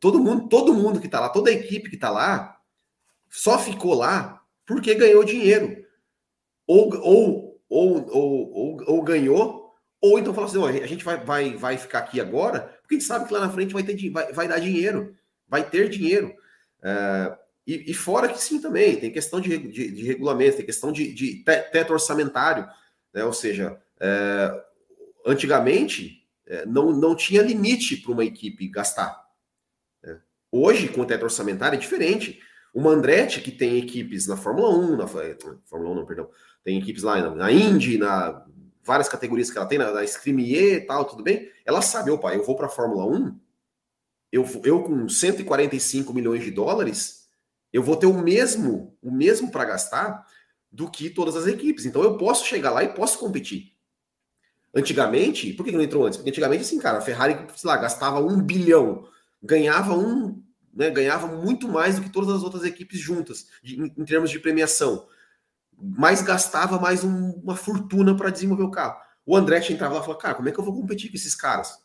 [0.00, 2.58] todo mundo, todo mundo que está lá, toda a equipe que está lá,
[3.28, 5.84] só ficou lá porque ganhou dinheiro.
[6.66, 9.65] Ou, ou, ou, ou, ou, ou ganhou
[10.00, 13.06] ou então fala assim, a gente vai, vai, vai ficar aqui agora, porque a gente
[13.06, 15.16] sabe que lá na frente vai, ter, vai, vai dar dinheiro,
[15.48, 16.34] vai ter dinheiro.
[16.82, 20.92] É, e, e, fora que sim também, tem questão de, de, de regulamento, tem questão
[20.92, 22.68] de, de teto orçamentário,
[23.12, 23.24] né?
[23.24, 24.64] ou seja, é,
[25.26, 29.20] antigamente é, não, não tinha limite para uma equipe gastar.
[30.02, 30.20] Né?
[30.52, 32.40] Hoje, com o teto orçamentário, é diferente.
[32.72, 36.30] O Mandretti, que tem equipes na Fórmula 1, na Fórmula 1, não, perdão,
[36.62, 38.46] tem equipes lá na, na Indy, na
[38.86, 41.50] várias categorias que ela tem, na, na Screamier e tal, tudo bem?
[41.64, 43.38] Ela sabe, opa, eu vou para a Fórmula 1,
[44.32, 47.26] eu, eu com 145 milhões de dólares,
[47.72, 50.24] eu vou ter o mesmo, o mesmo para gastar
[50.70, 51.84] do que todas as equipes.
[51.84, 53.72] Então eu posso chegar lá e posso competir.
[54.74, 56.18] Antigamente, por que não entrou antes?
[56.18, 59.08] Porque antigamente, assim, cara, a Ferrari, sei lá, gastava um bilhão,
[59.42, 63.84] ganhava um, né, ganhava muito mais do que todas as outras equipes juntas, de, em,
[63.96, 65.06] em termos de premiação
[65.78, 68.98] mais gastava mais um, uma fortuna para desenvolver o carro.
[69.24, 71.34] O Andretti entrava lá e falava, cara, como é que eu vou competir com esses
[71.34, 71.76] caras?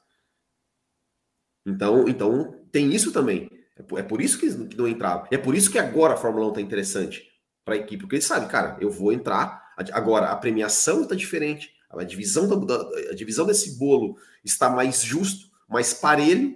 [1.65, 3.49] Então, então tem isso também.
[3.75, 5.27] É por, é por isso que não entrava.
[5.31, 7.27] É por isso que agora a Fórmula 1 tá interessante
[7.65, 9.61] para a equipe, porque eles sabem, cara, eu vou entrar.
[9.91, 12.75] Agora, a premiação está diferente, a divisão, da,
[13.09, 16.55] a divisão desse bolo está mais justo, mais parelho,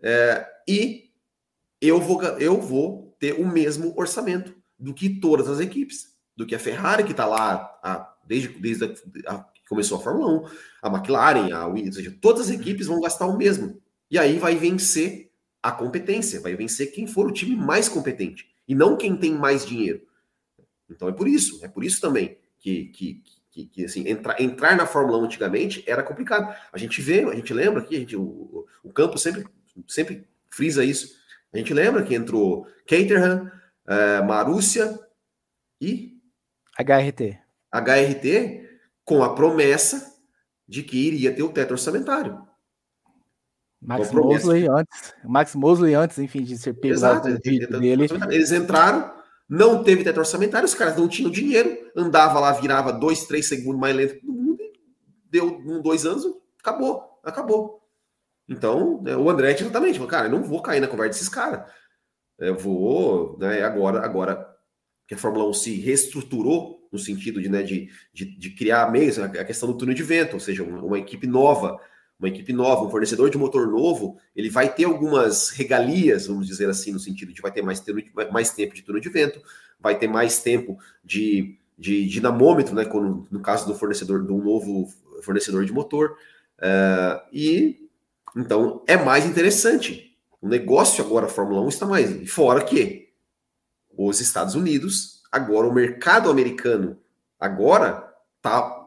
[0.00, 1.10] é, e
[1.80, 6.54] eu vou, eu vou ter o mesmo orçamento do que todas as equipes do que
[6.54, 10.48] a Ferrari, que está lá a, desde, desde a, a, que começou a Fórmula 1,
[10.82, 13.80] a McLaren, a Williams, ou seja, todas as equipes vão gastar o mesmo.
[14.10, 15.30] E aí vai vencer
[15.62, 19.64] a competência, vai vencer quem for o time mais competente, e não quem tem mais
[19.64, 20.02] dinheiro.
[20.88, 24.76] Então é por isso, é por isso também que, que, que, que assim, entrar, entrar
[24.76, 26.54] na Fórmula 1 antigamente era complicado.
[26.72, 29.46] A gente vê, a gente lembra aqui, a gente, o, o campo sempre,
[29.88, 31.16] sempre frisa isso.
[31.52, 33.50] A gente lembra que entrou Caterham,
[33.86, 34.98] uh, Marúcia
[35.80, 36.15] e
[36.78, 37.38] HRT.
[37.72, 38.66] HRT
[39.04, 40.14] com a promessa
[40.68, 42.46] de que iria ter o teto orçamentário.
[43.80, 46.98] Max Mosley antes, Max Mosley antes, enfim, de ser pego
[47.78, 48.08] dele.
[48.30, 49.12] Eles entraram,
[49.48, 53.80] não teve teto orçamentário, os caras não tinham dinheiro, andava lá, virava dois, três segundos
[53.80, 54.58] mais lento que todo mundo,
[55.30, 56.24] deu um, dois anos,
[56.58, 57.80] acabou, acabou.
[58.48, 61.70] Então, né, o André exatamente falou, cara, eu não vou cair na conversa desses caras.
[62.38, 64.55] Eu vou, né, agora, agora
[65.06, 69.18] que a Fórmula 1 se reestruturou no sentido de, né, de, de, de criar meios,
[69.18, 71.78] a questão do túnel de vento, ou seja, uma, uma, equipe nova,
[72.18, 76.68] uma equipe nova, um fornecedor de motor novo, ele vai ter algumas regalias, vamos dizer
[76.68, 77.82] assim, no sentido de vai ter mais,
[78.32, 79.40] mais tempo de túnel de vento,
[79.78, 84.42] vai ter mais tempo de, de dinamômetro, né, quando, no caso do fornecedor, de um
[84.42, 84.88] novo
[85.22, 86.16] fornecedor de motor,
[86.58, 87.86] uh, e
[88.36, 92.30] então é mais interessante O negócio agora, a Fórmula 1 está mais.
[92.30, 93.05] Fora que
[93.96, 96.98] os Estados Unidos, agora o mercado americano,
[97.38, 98.86] agora tá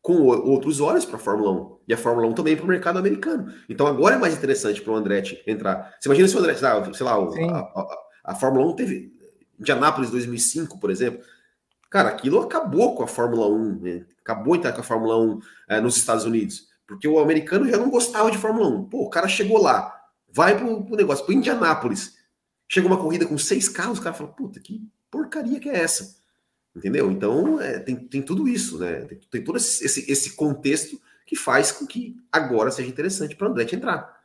[0.00, 1.78] com outros olhos para a Fórmula 1.
[1.88, 3.52] E a Fórmula 1 também para o mercado americano.
[3.68, 5.94] Então agora é mais interessante para o Andretti entrar.
[6.00, 9.12] Você imagina se o Andretti, ah, sei lá, a, a, a, Fórmula 1 teve.
[9.58, 11.20] Indianápolis 2005, por exemplo.
[11.90, 14.06] Cara, aquilo acabou com a Fórmula 1, né?
[14.22, 16.68] acabou entrar com a Fórmula 1 é, nos Estados Unidos.
[16.86, 18.84] Porque o americano já não gostava de Fórmula 1.
[18.84, 19.94] Pô, o cara chegou lá,
[20.32, 22.17] vai pro, pro negócio, pro Indianápolis.
[22.68, 26.18] Chega uma corrida com seis carros, o cara fala, puta, que porcaria que é essa?
[26.76, 27.10] Entendeu?
[27.10, 29.00] Então, é, tem, tem tudo isso, né?
[29.06, 33.48] Tem, tem todo esse, esse, esse, contexto que faz com que agora seja interessante para
[33.48, 34.16] o Andretti entrar.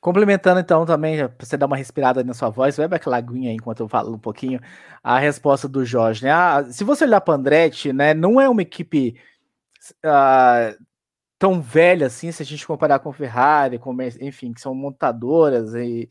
[0.00, 3.56] Complementando, então, também, para você dar uma respirada na sua voz, vai aquela aguinha aí
[3.56, 4.60] enquanto eu falo um pouquinho,
[5.02, 6.30] a resposta do Jorge, né?
[6.30, 9.20] Ah, se você olhar para Andretti, né, não é uma equipe
[10.04, 10.72] ah,
[11.36, 16.08] tão velha assim, se a gente comparar com Ferrari, com, enfim, que são montadoras e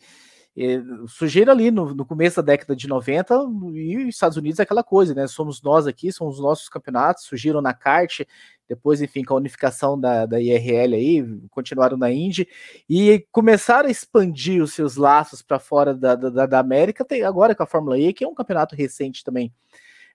[1.08, 3.34] surgiram ali no, no, começo da década de 90
[3.74, 5.28] e os Estados Unidos é aquela coisa, né?
[5.28, 8.22] Somos nós aqui, são os nossos campeonatos, surgiram na kart,
[8.68, 12.48] depois, enfim, com a unificação da, da IRL aí, continuaram na Indy
[12.90, 17.54] e começaram a expandir os seus laços para fora da, da, da, América, tem agora
[17.54, 19.54] com a Fórmula E, que é um campeonato recente também.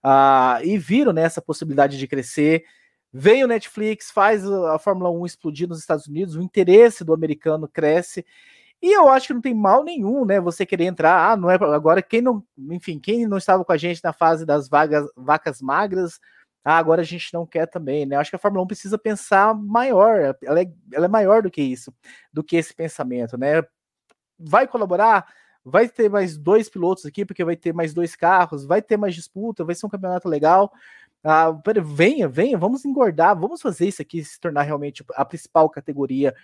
[0.03, 2.65] Ah, e viram né, essa possibilidade de crescer.
[3.13, 7.69] Vem o Netflix, faz a Fórmula 1 explodir nos Estados Unidos, o interesse do americano
[7.69, 8.27] cresce
[8.83, 10.41] e eu acho que não tem mal nenhum, né?
[10.41, 13.77] Você querer entrar, ah, não é agora quem não, enfim, quem não estava com a
[13.77, 16.19] gente na fase das vagas, vacas magras,
[16.65, 18.17] ah, agora a gente não quer também, né?
[18.17, 21.63] Acho que a Fórmula 1 precisa pensar maior, ela é, ela é maior do que
[21.63, 21.95] isso,
[22.33, 23.63] do que esse pensamento, né?
[24.37, 25.27] Vai colaborar,
[25.65, 29.15] vai ter mais dois pilotos aqui, porque vai ter mais dois carros, vai ter mais
[29.15, 30.73] disputa, vai ser um campeonato legal.
[31.25, 31.53] Ah,
[31.85, 36.35] venha, venha, vamos engordar, vamos fazer isso aqui se tornar realmente a principal categoria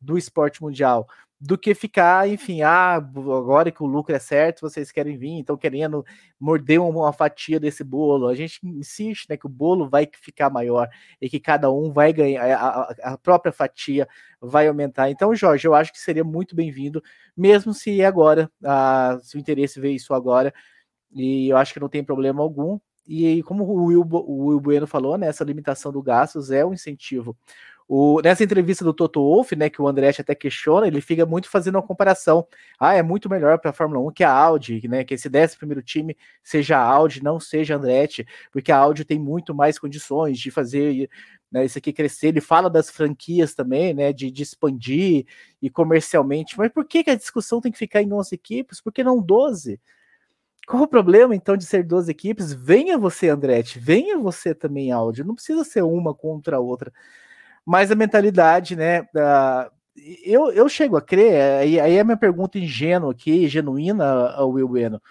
[0.00, 1.06] do esporte mundial
[1.40, 5.56] do que ficar, enfim, ah, agora que o lucro é certo, vocês querem vir, estão
[5.56, 6.04] querendo
[6.38, 8.26] morder uma fatia desse bolo.
[8.26, 10.88] A gente insiste, né, que o bolo vai ficar maior
[11.20, 14.08] e que cada um vai ganhar, a, a própria fatia
[14.40, 15.10] vai aumentar.
[15.10, 17.00] Então, Jorge, eu acho que seria muito bem-vindo,
[17.36, 20.52] mesmo se agora, ah, se o interesse veio isso agora,
[21.12, 22.80] e eu acho que não tem problema algum.
[23.06, 26.74] E como o Will, o Will Bueno falou, né, essa limitação do gastos é um
[26.74, 27.36] incentivo
[27.88, 31.48] o, nessa entrevista do Toto Wolff, né, que o Andretti até questiona, ele fica muito
[31.48, 32.46] fazendo uma comparação.
[32.78, 35.60] Ah, é muito melhor para a Fórmula 1 que a Audi, né, que esse décimo
[35.60, 39.78] primeiro time seja a Audi, não seja a Andretti, porque a Audi tem muito mais
[39.78, 41.08] condições de fazer
[41.50, 42.28] né, isso aqui crescer.
[42.28, 45.24] Ele fala das franquias também, né, de, de expandir
[45.62, 46.58] e comercialmente.
[46.58, 48.82] Mas por que, que a discussão tem que ficar em 11 equipes?
[48.82, 49.80] Por que não 12?
[50.66, 52.52] Qual o problema, então, de ser 12 equipes?
[52.52, 55.24] Venha você, Andretti, venha você também, Audi.
[55.24, 56.92] Não precisa ser uma contra a outra
[57.68, 59.02] mas a mentalidade, né?
[59.02, 59.70] Uh,
[60.24, 64.66] eu, eu chego a crer, aí, aí é a minha pergunta ingênua aqui, genuína, Will
[64.66, 65.02] Bueno.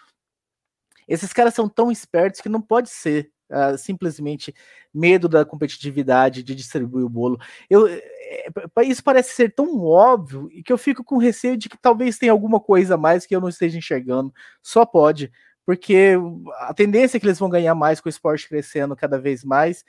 [1.07, 4.55] Esses caras são tão espertos que não pode ser uh, simplesmente
[4.91, 7.39] medo da competitividade de distribuir o bolo.
[7.69, 8.49] Eu, é,
[8.83, 12.59] isso parece ser tão óbvio que eu fico com receio de que talvez tenha alguma
[12.59, 14.33] coisa a mais que eu não esteja enxergando.
[14.63, 15.31] Só pode,
[15.63, 16.15] porque
[16.61, 19.85] a tendência é que eles vão ganhar mais com o esporte crescendo cada vez mais.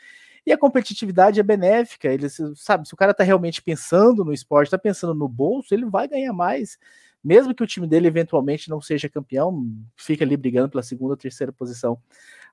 [0.48, 2.08] E a competitividade é benéfica.
[2.08, 5.84] Ele sabe, se o cara está realmente pensando no esporte, está pensando no bolso, ele
[5.84, 6.78] vai ganhar mais.
[7.22, 11.16] Mesmo que o time dele eventualmente não seja campeão, fica ali brigando pela segunda ou
[11.18, 11.98] terceira posição.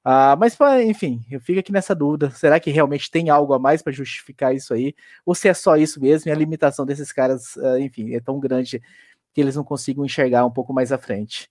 [0.04, 3.82] Ah, mas, enfim, eu fico aqui nessa dúvida: será que realmente tem algo a mais
[3.82, 4.94] para justificar isso aí?
[5.26, 8.42] Ou se é só isso mesmo e a limitação desses caras, ah, enfim, é tão
[8.42, 8.82] grande
[9.34, 11.50] que eles não consigam enxergar um pouco mais à frente?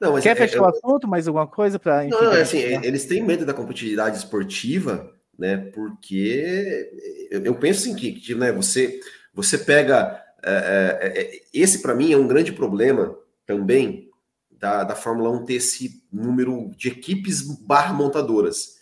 [0.00, 1.08] Não, Quer é, fechar é, o assunto?
[1.08, 2.04] Mais alguma coisa para.
[2.04, 5.56] Não, não, é assim, eles têm medo da competitividade esportiva né?
[5.56, 6.90] Porque
[7.30, 9.00] eu penso assim que, né, você,
[9.32, 10.20] você pega.
[10.44, 13.16] É, é, é esse, para mim, é um grande problema
[13.46, 14.10] também
[14.50, 18.80] da, da Fórmula 1 ter esse número de equipes barra montadoras.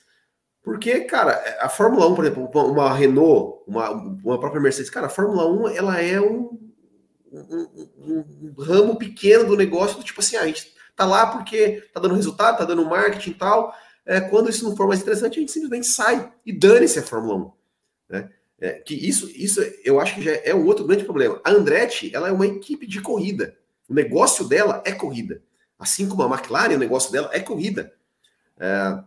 [0.63, 5.11] Porque, cara, a Fórmula 1, por exemplo, uma Renault, uma, uma própria Mercedes, cara, a
[5.11, 6.59] Fórmula 1 ela é um,
[7.33, 7.67] um,
[7.99, 12.01] um, um ramo pequeno do negócio, tipo assim, ah, a gente tá lá porque tá
[12.01, 15.41] dando resultado, tá dando marketing e tal, é, quando isso não for mais interessante, a
[15.41, 17.53] gente simplesmente sai e dane-se a Fórmula 1.
[18.11, 18.31] Né?
[18.61, 21.41] É, que isso, isso eu acho que já é um outro grande problema.
[21.45, 23.57] A Andretti ela é uma equipe de corrida.
[23.89, 25.43] O negócio dela é corrida.
[25.79, 27.93] Assim como a McLaren, o negócio dela é corrida.
[28.59, 29.03] É,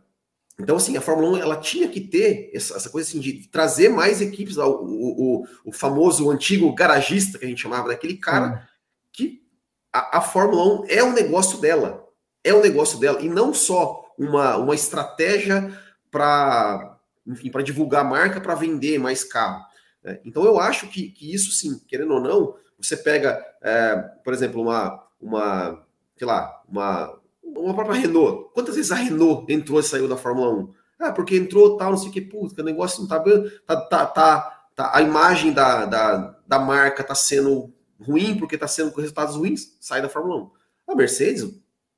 [0.60, 3.90] então, assim, a Fórmula 1 ela tinha que ter essa, essa coisa assim, de trazer
[3.90, 8.18] mais equipes, o, o, o, o famoso, o antigo garagista que a gente chamava, daquele
[8.18, 8.68] cara
[9.12, 9.44] que
[9.92, 12.08] a, a Fórmula 1 é o negócio dela.
[12.44, 13.22] É o negócio dela.
[13.22, 15.72] E não só uma, uma estratégia
[16.12, 19.66] para enfim para divulgar a marca para vender mais carro.
[20.04, 20.20] Né?
[20.26, 24.62] Então eu acho que, que isso sim, querendo ou não, Você pega, é, por exemplo,
[24.62, 25.86] uma, uma,
[26.18, 28.52] sei lá, uma, uma própria Renault.
[28.54, 30.74] Quantas vezes a Renault entrou e saiu da Fórmula 1?
[31.00, 33.20] Ah, porque entrou tal, não sei o que, puta, o negócio não tá
[33.66, 38.68] tá, tá, tá, tá, a imagem da, da, da marca tá sendo ruim porque tá
[38.68, 40.52] sendo com resultados ruins, sai da Fórmula 1.
[40.88, 41.44] A Mercedes,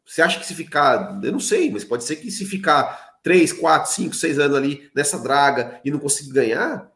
[0.06, 3.54] você acha que se ficar, eu não sei, mas pode ser que se ficar 3,
[3.54, 6.92] 4, 5, 6 anos ali nessa draga e não conseguir ganhar,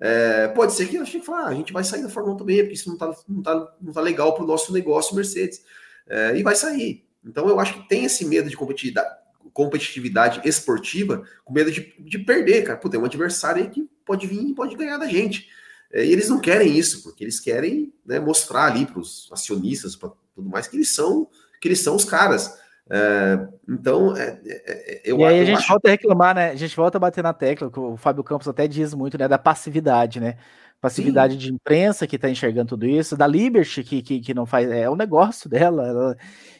[0.00, 2.38] é, pode ser que a gente fale, ah, a gente vai sair da Fórmula 1
[2.38, 5.62] também, porque isso não tá, não tá, não tá legal para o nosso negócio Mercedes.
[6.06, 7.06] É, e vai sair.
[7.24, 9.08] Então eu acho que tem esse medo de competitividade,
[9.52, 12.78] competitividade esportiva, com medo de, de perder, cara.
[12.78, 15.48] Pô, tem um adversário aí que pode vir e pode ganhar da gente.
[15.92, 19.94] É, e eles não querem isso, porque eles querem né, mostrar ali para os acionistas,
[19.96, 21.28] para tudo mais, que eles são
[21.64, 22.58] que eles são os caras.
[22.90, 25.68] É, então, é, é, é eu, e aí a gente acho...
[25.68, 26.50] volta a reclamar, né?
[26.50, 29.26] A gente volta a bater na tecla, que o Fábio Campos até diz muito, né?
[29.26, 30.36] Da passividade, né?
[30.78, 31.38] Passividade Sim.
[31.38, 34.90] de imprensa que está enxergando tudo isso, da Liberty que, que, que não faz, é
[34.90, 36.16] o negócio dela, ela,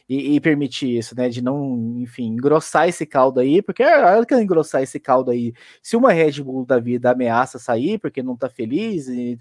[0.09, 1.29] e, e, permitir isso, né?
[1.29, 5.53] De não, enfim, engrossar esse caldo aí, porque ela quer engrossar esse caldo aí.
[5.83, 9.37] Se uma Red Bull da vida ameaça sair porque não está feliz, e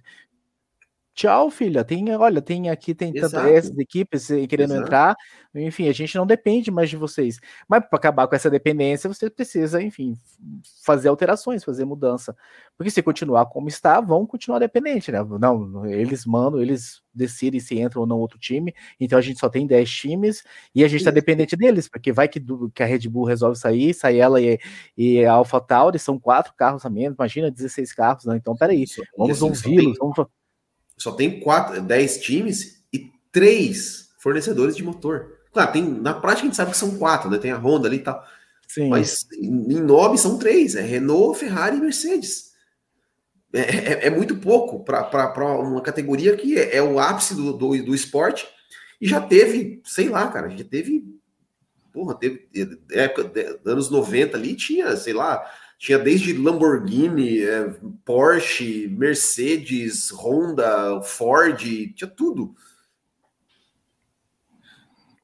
[1.15, 1.85] Tchau, filha.
[1.85, 4.83] Tem, olha, tem aqui, tem tantas essas equipes eh, querendo Exato.
[4.83, 5.17] entrar.
[5.55, 7.39] Enfim, a gente não depende mais de vocês.
[7.69, 10.17] Mas para acabar com essa dependência, você precisa, enfim,
[10.85, 12.37] fazer alterações, fazer mudança.
[12.77, 15.23] Porque se continuar como está, vão continuar dependente, né?
[15.39, 18.75] Não, eles mandam, eles decidem se entram ou não outro time.
[18.99, 20.43] Então a gente só tem 10 times
[20.75, 22.45] e a gente está dependente deles, porque vai que,
[22.75, 24.59] que, a Red Bull resolve sair, sai ela e,
[24.97, 28.37] e a AlphaTauri, são quatro carros a menos, imagina 16 carros, né?
[28.37, 28.85] Então peraí,
[29.17, 30.17] vamos ouvi-los, vamos
[30.97, 35.39] só tem quatro, dez times e três fornecedores de motor.
[35.53, 37.39] Claro, tem, na prática a gente sabe que são quatro, né?
[37.39, 38.25] Tem a Honda ali e tal.
[38.69, 38.89] Sim.
[38.89, 42.53] Mas em nome são três: é Renault, Ferrari e Mercedes.
[43.53, 47.85] É, é, é muito pouco para uma categoria que é, é, o ápice do, do,
[47.85, 48.47] do esporte.
[49.01, 51.05] E já teve, sei lá, cara, já teve.
[51.93, 52.49] Porra, teve.
[52.91, 55.45] Época, anos 90 ali tinha, sei lá,
[55.79, 62.55] tinha desde Lamborghini, é, Porsche, Mercedes, Honda, Ford, tinha tudo.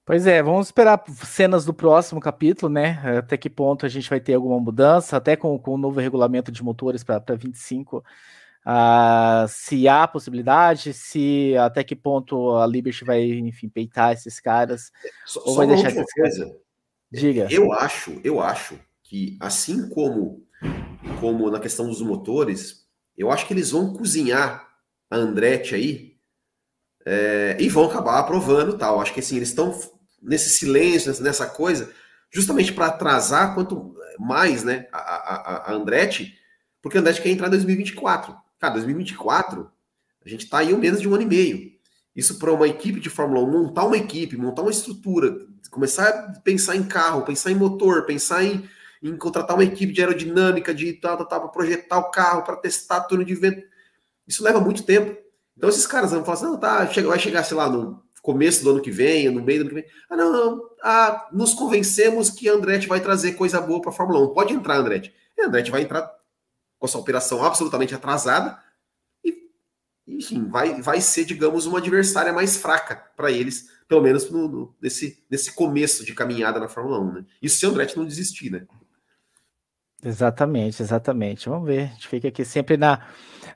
[0.04, 3.00] Pois é, vamos esperar cenas do próximo capítulo, né?
[3.18, 6.50] Até que ponto a gente vai ter alguma mudança, até com, com o novo regulamento
[6.50, 7.98] de motores para 25.
[8.66, 14.90] Uh, se há possibilidade, se até que ponto a Liberty vai, enfim, peitar esses caras,
[15.24, 16.56] só, ou vai deixar de coisa.
[17.10, 17.46] Diga.
[17.50, 18.78] Eu acho, eu acho
[19.10, 20.46] que assim como
[21.18, 22.86] como na questão dos motores,
[23.18, 24.68] eu acho que eles vão cozinhar
[25.10, 26.16] a Andretti aí
[27.04, 29.00] é, e vão acabar aprovando tal.
[29.00, 29.76] Acho que assim, eles estão
[30.22, 31.92] nesse silêncio, nessa coisa,
[32.30, 36.38] justamente para atrasar quanto mais né, a, a, a Andretti,
[36.80, 38.36] porque a Andretti quer entrar em 2024.
[38.60, 39.68] Cara, 2024,
[40.24, 41.72] a gente está aí um menos de um ano e meio.
[42.14, 45.36] Isso para uma equipe de Fórmula 1, montar uma equipe, montar uma estrutura,
[45.68, 48.68] começar a pensar em carro, pensar em motor, pensar em
[49.02, 52.56] em contratar uma equipe de aerodinâmica, de tal, tal, tal, para projetar o carro, para
[52.56, 53.62] testar turno de vento.
[54.26, 55.16] Isso leva muito tempo.
[55.56, 58.62] Então esses caras vão falar assim, não, tá, chega, vai chegar, sei lá, no começo
[58.62, 59.90] do ano que vem, no meio do ano que vem.
[60.08, 60.70] Ah, não, não.
[60.82, 64.34] Ah, nos convencemos que Andretti vai trazer coisa boa para a Fórmula 1.
[64.34, 65.14] Pode entrar, Andretti.
[65.36, 66.10] E Andretti vai entrar
[66.78, 68.58] com essa operação absolutamente atrasada
[69.24, 69.34] e,
[70.06, 74.76] enfim, vai, vai ser, digamos, uma adversária mais fraca para eles, pelo menos no, no,
[74.80, 77.12] nesse, nesse começo de caminhada na Fórmula 1.
[77.12, 77.24] Né?
[77.42, 78.66] Isso se Andretti não desistir, né?
[80.02, 81.48] Exatamente, exatamente.
[81.48, 81.82] Vamos ver.
[81.82, 83.00] A gente fica aqui sempre na,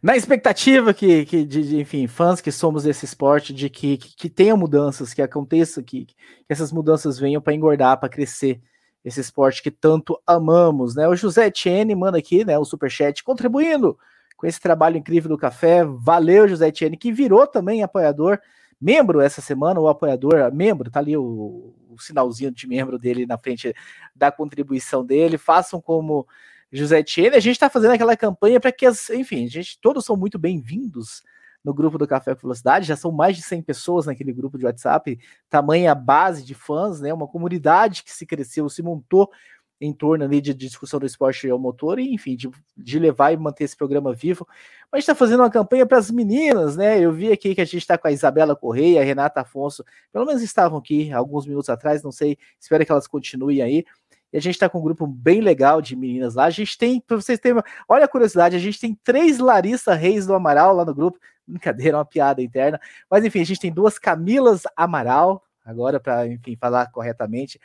[0.03, 4.15] na expectativa que, que de, de enfim, fãs que somos desse esporte, de que, que,
[4.15, 6.15] que tenha mudanças, que aconteça, que, que
[6.49, 8.61] essas mudanças venham para engordar, para crescer
[9.05, 11.07] esse esporte que tanto amamos, né?
[11.09, 13.99] O José Etienne manda aqui, né, o superchat contribuindo
[14.37, 15.85] com esse trabalho incrível do café.
[15.85, 18.39] Valeu, José Etienne, que virou também apoiador,
[18.85, 23.39] membro essa semana, o apoiador, membro, tá ali o, o sinalzinho de membro dele na
[23.39, 23.75] frente
[24.15, 25.39] da contribuição dele.
[25.39, 26.29] Façam como
[26.71, 27.35] José Tiene.
[27.35, 30.39] A gente está fazendo aquela campanha para que, as, enfim, a gente, todos são muito
[30.39, 31.23] bem-vindos
[31.65, 32.87] no grupo do Café com Velocidade.
[32.87, 35.19] Já são mais de 100 pessoas naquele grupo de WhatsApp,
[35.49, 37.11] tamanha base de fãs, né?
[37.15, 39.31] Uma comunidade que se cresceu, se montou
[39.81, 43.37] em torno ali de, discussão do esporte ao motor e, enfim, de, de levar e
[43.37, 44.47] manter esse programa vivo.
[44.91, 47.01] Mas está fazendo uma campanha para as meninas, né?
[47.01, 50.25] Eu vi aqui que a gente está com a Isabela Correia, a Renata Afonso, pelo
[50.25, 53.85] menos estavam aqui alguns minutos atrás, não sei, espero que elas continuem aí.
[54.33, 56.47] E a gente está com um grupo bem legal de meninas lá.
[56.47, 60.27] A gente tem, para vocês terem, olha a curiosidade, a gente tem três Larissa Reis
[60.27, 61.21] do Amaral lá no grupo.
[61.47, 62.81] Brincadeira, uma piada interna.
[63.09, 67.61] Mas enfim, a gente tem duas Camilas Amaral, agora para, enfim, falar corretamente.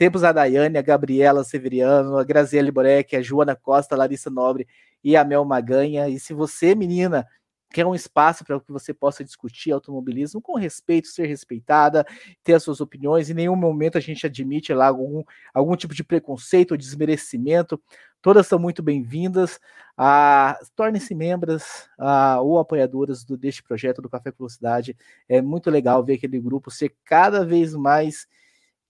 [0.00, 4.66] Temos a Daiane, a Gabriela Severiano, a Graziele Borek, a Joana Costa, a Larissa Nobre
[5.04, 6.08] e a Mel Maganha.
[6.08, 7.26] E se você, menina,
[7.70, 12.06] quer um espaço para que você possa discutir automobilismo com respeito, ser respeitada,
[12.42, 13.28] ter as suas opiniões.
[13.28, 15.22] Em nenhum momento a gente admite lá algum,
[15.52, 17.78] algum tipo de preconceito ou desmerecimento.
[18.22, 19.60] Todas são muito bem-vindas.
[19.98, 24.96] Ah, Tornem-se membros ah, ou apoiadoras do, deste projeto do Café com Velocidade.
[25.28, 28.26] É muito legal ver aquele grupo ser cada vez mais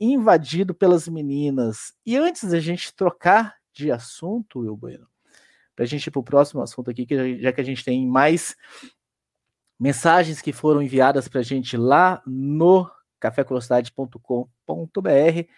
[0.01, 1.93] invadido pelas meninas.
[2.07, 5.07] E antes da gente trocar de assunto, Will Bueno,
[5.77, 8.07] para a gente ir para o próximo assunto aqui, que já que a gente tem
[8.07, 8.57] mais
[9.79, 15.49] mensagens que foram enviadas para a gente lá no cafévelocidade.com.br.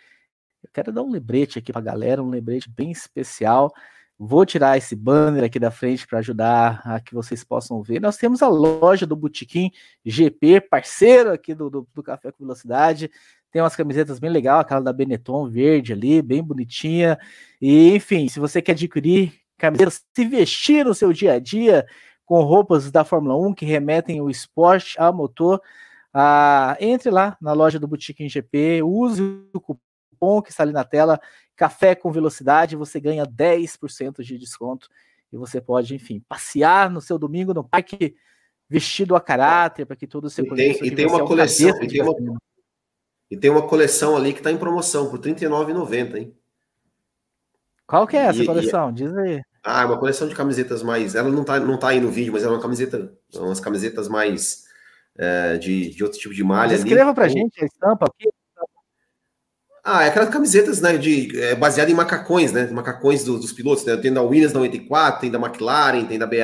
[0.62, 3.72] Eu quero dar um lembrete aqui para a galera, um lembrete bem especial.
[4.16, 8.00] Vou tirar esse banner aqui da frente para ajudar a que vocês possam ver.
[8.00, 9.72] Nós temos a loja do Botequim
[10.04, 13.10] GP, parceiro aqui do, do, do Café com Velocidade.
[13.52, 17.18] Tem umas camisetas bem legal, aquela da Benetton verde ali, bem bonitinha.
[17.60, 21.86] E enfim, se você quer adquirir camisetas, se vestir no seu dia a dia
[22.24, 25.60] com roupas da Fórmula 1 que remetem o esporte a motor,
[26.14, 29.22] ah, entre lá na loja do Boutique GP, use
[29.52, 31.20] o cupom que está ali na tela,
[31.54, 34.88] Café com Velocidade, você ganha 10% de desconto
[35.30, 38.14] e você pode, enfim, passear no seu domingo no parque
[38.66, 40.86] vestido a caráter para que todos se conheçam.
[40.86, 42.14] E tem, e tem uma coleção, e tem uma,
[43.32, 46.36] e tem uma coleção ali que está em promoção por R$ 39,90, hein?
[47.86, 48.90] Qual que é essa e, coleção?
[48.90, 48.92] E...
[48.92, 49.40] Diz aí.
[49.64, 51.14] Ah, é uma coleção de camisetas mais.
[51.14, 53.10] Ela não tá, não tá aí no vídeo, mas é uma camiseta.
[53.34, 54.64] Umas camisetas mais
[55.16, 56.74] é, de, de outro tipo de malha.
[56.74, 57.38] Escreva pra então...
[57.38, 58.28] gente a estampa aqui.
[59.82, 63.84] Ah, é aquelas camisetas, né, de, é, baseada em macacões, né, macacões do, dos pilotos,
[63.84, 66.36] né, tem da Williams 94, tem da McLaren, tem da BAR,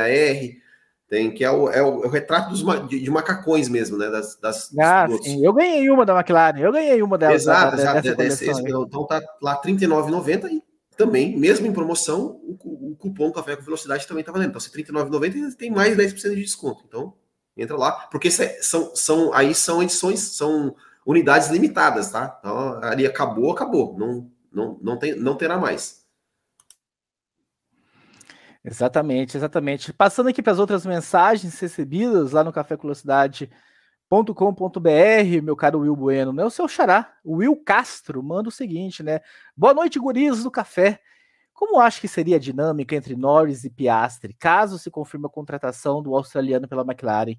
[1.09, 4.11] tem que é o, é o, é o retrato dos, de, de, macacões mesmo, né,
[4.11, 7.43] das, das Ah, sim, eu ganhei uma da McLaren, eu ganhei uma delas.
[7.43, 10.63] Exato, da, exato, desse, esse, então tá lá R$39,90 e
[10.99, 14.49] também, mesmo em promoção, o, o cupom Café com Velocidade também tá valendo.
[14.49, 16.83] Então, se R$39,90 tem mais 10% de desconto.
[16.87, 17.15] Então,
[17.57, 20.75] entra lá, porque são, são, aí são edições, são
[21.07, 22.37] unidades limitadas, tá?
[22.41, 23.97] Então, ali acabou, acabou.
[23.97, 26.05] Não, não, não, tem, não terá mais.
[28.71, 29.95] Exatamente, exatamente.
[29.95, 33.51] Passando aqui para as outras mensagens recebidas lá no Café com Velocidade
[34.11, 36.45] com.br, meu caro Will Bueno, né?
[36.45, 39.21] O seu xará, Will Castro, manda o seguinte, né?
[39.57, 41.01] Boa noite, guris do café.
[41.53, 46.03] Como acha que seria a dinâmica entre Norris e Piastri, caso se confirme a contratação
[46.03, 47.37] do australiano pela McLaren?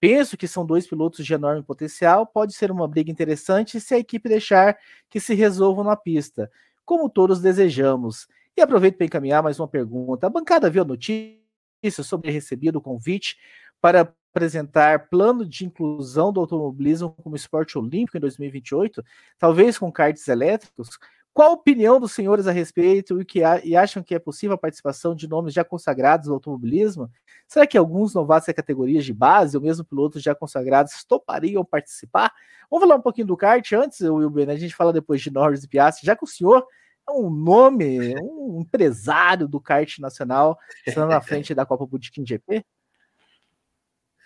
[0.00, 3.98] Penso que são dois pilotos de enorme potencial, pode ser uma briga interessante se a
[3.98, 4.76] equipe deixar
[5.10, 6.50] que se resolvam na pista,
[6.84, 8.28] como todos desejamos.
[8.58, 10.26] E aproveito para encaminhar mais uma pergunta.
[10.26, 13.36] A bancada viu a notícia sobre recebido o convite
[13.80, 19.00] para apresentar plano de inclusão do automobilismo como esporte olímpico em 2028,
[19.38, 20.98] talvez com karts elétricos.
[21.32, 24.58] Qual a opinião dos senhores a respeito e, que, e acham que é possível a
[24.58, 27.08] participação de nomes já consagrados no automobilismo?
[27.46, 32.32] Será que alguns novatos da categorias de base ou mesmo pilotos já consagrados topariam participar?
[32.68, 34.54] Vamos falar um pouquinho do kart antes, Wilber, né?
[34.54, 36.66] a gente fala depois de Norris e Piastri, já que o senhor
[37.10, 42.64] um nome, um empresário do kart nacional, estando na frente da Copa Budiquim GP?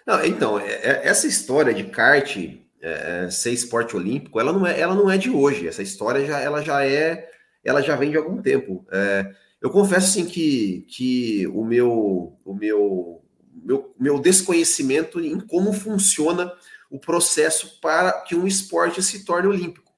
[0.07, 2.37] Não, então, é, é, essa história de kart
[2.81, 5.69] é, ser esporte olímpico, ela não, é, ela não é de hoje.
[5.69, 7.31] Essa história já, ela já é,
[7.65, 8.85] ela já vem de algum tempo.
[8.91, 13.23] É, eu confesso assim que, que o meu, o meu,
[13.55, 16.53] meu, meu desconhecimento em como funciona
[16.91, 19.92] o processo para que um esporte se torne olímpico.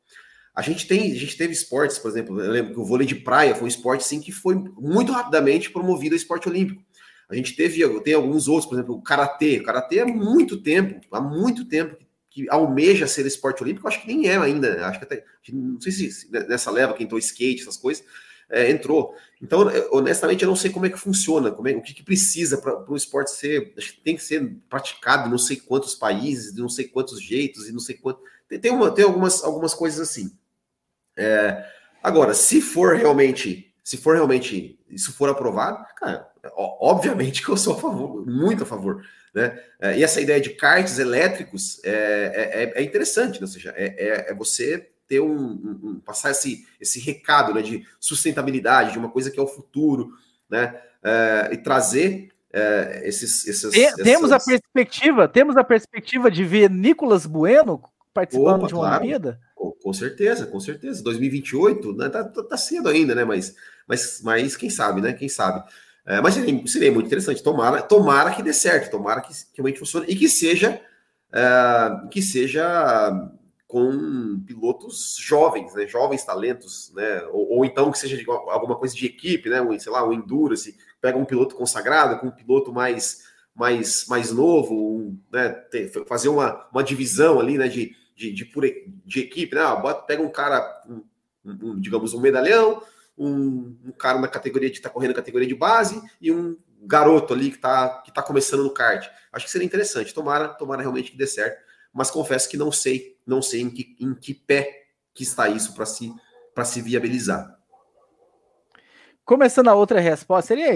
[0.55, 3.17] A gente tem, a gente teve esportes, por exemplo, eu lembro que o vôlei de
[3.17, 6.83] praia foi um esporte sim que foi muito rapidamente promovido a esporte olímpico.
[7.29, 9.59] A gente teve, tem alguns outros, por exemplo, o karatê.
[9.59, 11.97] O karatê há muito tempo, há muito tempo
[12.31, 14.75] que almeja ser esporte olímpico, acho que nem é ainda.
[14.75, 14.85] Né?
[14.85, 18.05] Acho que até, não sei se nessa leva, quem entrou skate, essas coisas,
[18.51, 19.15] é, entrou.
[19.41, 22.59] Então, honestamente, eu não sei como é que funciona, como é, o que, que precisa
[22.59, 23.73] para o esporte ser.
[23.77, 27.23] Acho que tem que ser praticado em não sei quantos países, de não sei quantos
[27.23, 28.21] jeitos, e não sei quanto.
[28.49, 30.31] Tem, tem, uma, tem algumas, algumas coisas assim.
[31.17, 31.65] É,
[32.03, 37.75] agora, se for realmente, se for realmente, isso for aprovado, cara, obviamente que eu sou
[37.75, 39.05] a favor, muito a favor.
[39.35, 39.59] Né?
[39.81, 43.47] É, e essa ideia de karts elétricos é, é, é, é interessante, né?
[43.47, 47.61] ou seja, é, é, é você ter um, um, um, passar esse, esse recado né,
[47.61, 50.13] de sustentabilidade, de uma coisa que é o futuro,
[50.49, 50.81] né?
[51.53, 52.31] e trazer
[53.03, 54.43] esses, esses temos essas...
[54.43, 57.83] a perspectiva, temos a perspectiva de ver Nicolas Bueno
[58.15, 59.03] participando Opa, de uma claro.
[59.03, 59.41] Olimpíada?
[59.85, 61.05] Com, certeza, com certeza.
[61.05, 62.09] 2028, né?
[62.09, 63.23] Tá, tá, tá cedo ainda, né?
[63.23, 63.55] Mas,
[63.87, 65.13] mas, mas quem sabe, né?
[65.13, 65.63] Quem sabe.
[66.07, 67.43] É, mas seria, seria, muito interessante.
[67.43, 70.81] Tomara, tomara que dê certo, tomara que, realmente funcione e que seja
[71.31, 73.31] é, que seja
[73.67, 79.05] com pilotos jovens, né, jovens talentos, né, ou, ou, então que seja alguma coisa de
[79.05, 83.25] equipe, né, um, sei lá, um endurance, pega um piloto consagrado com um piloto mais
[83.55, 85.57] mais, mais novo, um, né,
[86.09, 88.51] fazer uma, uma divisão ali, né, de, de, de,
[89.05, 91.05] de equipe, né, ah, bota, pega um cara, um,
[91.45, 92.83] um, digamos, um medalhão,
[93.17, 97.33] um, um, cara na categoria de tá correndo na categoria de base e um garoto
[97.33, 99.09] ali que tá, que tá começando no kart.
[99.33, 100.13] Acho que seria interessante.
[100.13, 101.63] Tomara, tomara realmente que dê certo.
[101.93, 105.75] Mas confesso que não sei, não sei em que, em que pé que está isso
[105.75, 106.13] para se,
[106.65, 107.57] se viabilizar.
[109.25, 110.75] Começando a outra resposta, seria,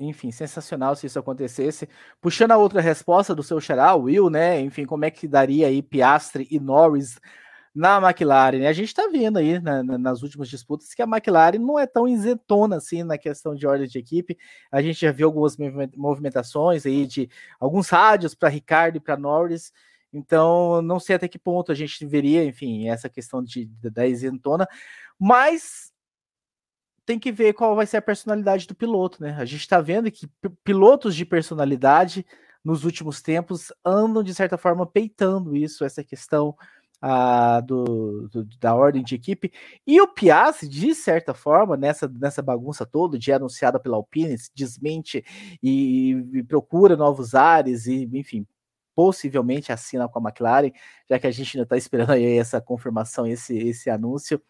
[0.00, 1.86] enfim, sensacional se isso acontecesse.
[2.22, 4.58] Puxando a outra resposta do seu xará, Will, né?
[4.60, 7.20] Enfim, como é que daria aí Piastre e Norris
[7.74, 8.60] na McLaren?
[8.60, 8.68] Né?
[8.68, 11.86] A gente está vendo aí na, na, nas últimas disputas que a McLaren não é
[11.86, 14.38] tão isentona assim na questão de ordem de equipe.
[14.70, 15.58] A gente já viu algumas
[15.94, 17.28] movimentações aí de
[17.60, 19.70] alguns rádios para Ricardo e para Norris.
[20.10, 24.66] Então, não sei até que ponto a gente veria, enfim, essa questão de, da isentona,
[25.18, 25.91] mas
[27.04, 29.36] tem que ver qual vai ser a personalidade do piloto, né?
[29.38, 30.28] A gente está vendo que
[30.64, 32.24] pilotos de personalidade
[32.64, 36.56] nos últimos tempos andam, de certa forma, peitando isso, essa questão
[37.00, 39.52] ah, do, do, da ordem de equipe.
[39.84, 45.24] E o Piastri, de certa forma, nessa, nessa bagunça toda, de anunciada pela Alpine, desmente
[45.60, 48.46] e, e procura novos ares, e enfim,
[48.94, 50.70] possivelmente assina com a McLaren,
[51.08, 54.40] já que a gente ainda está esperando aí essa confirmação, esse, esse anúncio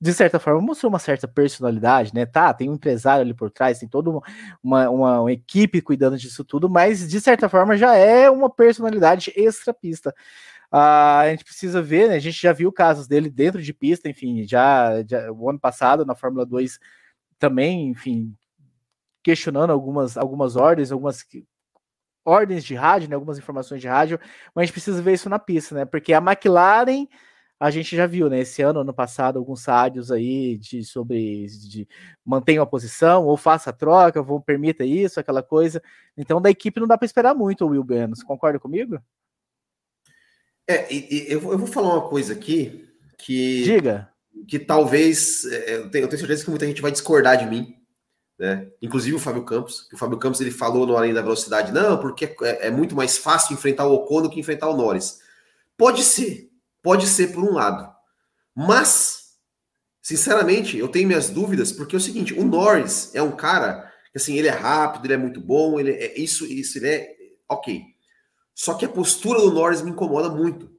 [0.00, 2.24] de certa forma, mostrou uma certa personalidade, né?
[2.24, 4.22] Tá, tem um empresário ali por trás, tem toda uma,
[4.62, 4.90] uma,
[5.20, 10.14] uma, equipe cuidando disso tudo, mas de certa forma já é uma personalidade extra-pista.
[10.72, 12.14] Ah, a gente precisa ver, né?
[12.14, 16.06] A gente já viu casos dele dentro de pista, enfim, já, já o ano passado
[16.06, 16.78] na Fórmula 2
[17.38, 18.34] também, enfim,
[19.22, 21.26] questionando algumas, algumas ordens, algumas
[22.24, 23.16] ordens de rádio, né?
[23.16, 24.18] Algumas informações de rádio,
[24.54, 25.84] mas a gente precisa ver isso na pista, né?
[25.84, 27.06] Porque a McLaren
[27.60, 28.40] a gente já viu, né?
[28.40, 31.86] Esse ano, ano passado, alguns rádios aí de sobre de
[32.24, 35.82] mantenha a posição ou faça a troca, vou permita isso, aquela coisa.
[36.16, 38.22] Então, da equipe não dá para esperar muito, o Will Benos.
[38.22, 38.98] Concorda comigo?
[40.66, 42.88] É, e, e eu, vou, falar uma coisa aqui
[43.18, 43.62] que.
[43.62, 44.08] Diga.
[44.48, 45.44] Que talvez.
[45.44, 47.76] É, eu tenho, eu tenho certeza que muita gente vai discordar de mim.
[48.38, 48.68] Né?
[48.80, 49.86] Inclusive o Fábio Campos.
[49.92, 53.18] O Fábio Campos ele falou no Além da Velocidade, não, porque é, é muito mais
[53.18, 55.20] fácil enfrentar o Ocon do que enfrentar o Norris.
[55.76, 56.49] Pode ser,
[56.82, 57.90] Pode ser por um lado.
[58.54, 59.34] Mas,
[60.02, 64.18] sinceramente, eu tenho minhas dúvidas, porque é o seguinte, o Norris é um cara que
[64.18, 67.16] assim, ele é rápido, ele é muito bom, ele é isso, isso, ele é
[67.48, 67.82] ok.
[68.54, 70.70] Só que a postura do Norris me incomoda muito.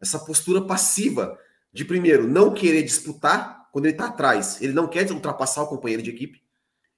[0.00, 1.38] Essa postura passiva
[1.72, 4.60] de primeiro não querer disputar quando ele está atrás.
[4.60, 6.42] Ele não quer ultrapassar o companheiro de equipe.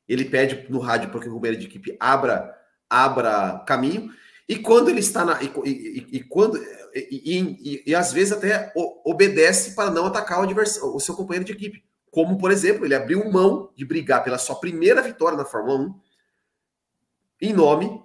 [0.08, 2.54] Ele pede no rádio para que o companheiro de equipe abra
[2.88, 4.10] abra caminho.
[4.48, 5.42] E quando ele está na.
[5.42, 6.56] E, e, e quando
[6.98, 8.72] e, e, e, às vezes até
[9.04, 11.84] obedece para não atacar o, adversário, o seu companheiro de equipe.
[12.10, 16.00] Como, por exemplo, ele abriu mão de brigar pela sua primeira vitória na Fórmula 1
[17.42, 18.02] em nome,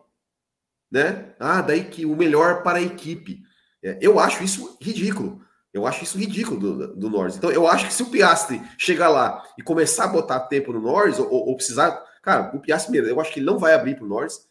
[0.92, 1.34] né?
[1.40, 3.42] Ah, daí que o melhor para a equipe.
[3.82, 5.42] É, eu acho isso ridículo.
[5.74, 7.38] Eu acho isso ridículo do, do Norris.
[7.38, 10.82] Então, eu acho que se o Piastri chegar lá e começar a botar tempo no
[10.82, 11.92] Norris, ou, ou precisar.
[12.22, 14.46] Cara, o Piastri eu acho que ele não vai abrir para o Norris,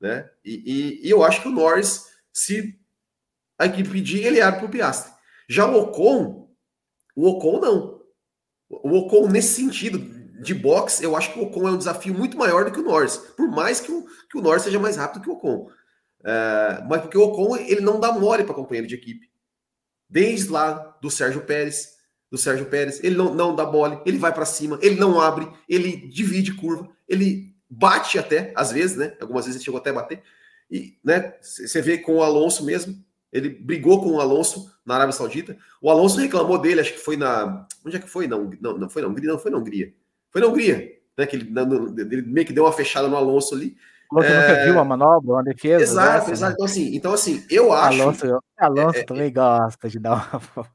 [0.00, 0.30] né?
[0.44, 0.62] E,
[1.02, 2.78] e, e eu acho que o Norris, se
[3.58, 5.12] a equipe pedir, ele abre para o Piastri.
[5.48, 6.50] Já o Ocon,
[7.14, 8.00] o Ocon não.
[8.68, 9.98] O Ocon, nesse sentido
[10.42, 12.84] de boxe, eu acho que o Ocon é um desafio muito maior do que o
[12.84, 13.16] Norris.
[13.16, 15.70] Por mais que o, que o Norris seja mais rápido que o Ocon.
[16.24, 19.30] É, mas porque o Ocon, ele não dá mole para companheiro de equipe.
[20.08, 21.94] Desde lá do Sérgio Pérez,
[22.30, 25.48] do Sérgio Pérez, ele não, não dá mole, ele vai para cima, ele não abre,
[25.68, 29.16] ele divide curva, ele bate até, às vezes, né?
[29.20, 30.22] Algumas vezes ele chegou até a bater.
[30.70, 32.96] E, né, você vê com o Alonso mesmo,
[33.34, 35.56] ele brigou com o Alonso na Arábia Saudita.
[35.82, 37.66] O Alonso reclamou dele, acho que foi na.
[37.84, 38.28] Onde é que foi?
[38.28, 39.92] Não, não, não foi na Hungria, não foi na Hungria.
[40.30, 41.26] Foi na Hungria, né?
[41.26, 41.52] Que ele,
[41.98, 43.76] ele meio que deu uma fechada no Alonso ali.
[44.12, 44.40] Você é...
[44.40, 45.82] nunca viu uma manobra, uma defesa?
[45.82, 46.50] Exato, dessa, exato.
[46.50, 46.54] Né?
[46.54, 48.00] Então, assim, então, assim, eu acho.
[48.00, 50.68] Alonso, Alonso é, é, também gosta de dar uma.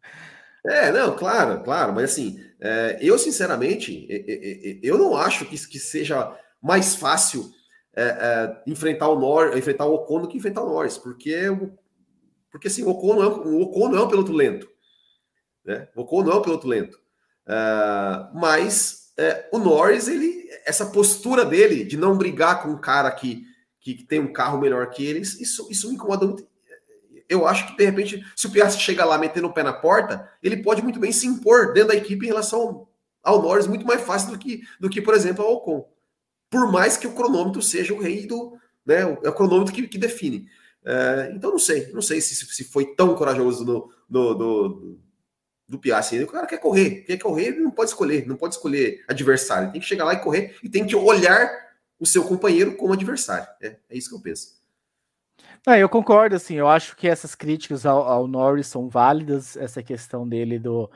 [0.65, 4.05] É, não, claro, claro, mas assim, é, eu sinceramente,
[4.83, 7.49] eu não acho que, que seja mais fácil
[7.95, 11.47] é, é, enfrentar o Norris, enfrentar o Ocon do que enfrentar o Norris, porque
[12.51, 14.67] porque assim, o Ocon não é, o Ocon não é um piloto lento.
[15.65, 15.87] Né?
[15.95, 16.99] O Ocon não é um piloto lento.
[17.45, 23.11] Uh, mas é, o Norris, ele, essa postura dele de não brigar com um cara
[23.11, 23.45] que,
[23.81, 26.47] que, tem um carro melhor que eles, isso, isso me incomoda muito.
[27.27, 30.31] Eu acho que, de repente, se o Piastri chega lá metendo o pé na porta,
[30.41, 32.91] ele pode muito bem se impor dentro da equipe em relação ao,
[33.21, 35.87] ao Norris muito mais fácil do que, do que por exemplo, ao Ocon.
[36.49, 38.57] Por mais que o cronômetro seja o rei do.
[38.85, 40.47] Né, é o cronômetro que, que define.
[40.85, 44.99] É, então não sei, não sei se, se foi tão corajoso no, no, no
[45.69, 46.23] do Piastri.
[46.23, 49.79] O cara quer correr, quer correr, ele não pode escolher, não pode escolher adversário, tem
[49.79, 51.49] que chegar lá e correr e tem que olhar
[51.99, 53.47] o seu companheiro como adversário.
[53.61, 54.57] É, é isso que eu penso.
[55.67, 59.83] Ah, eu concordo, assim, eu acho que essas críticas ao, ao, Norris são válidas, essa
[59.83, 60.89] questão dele do,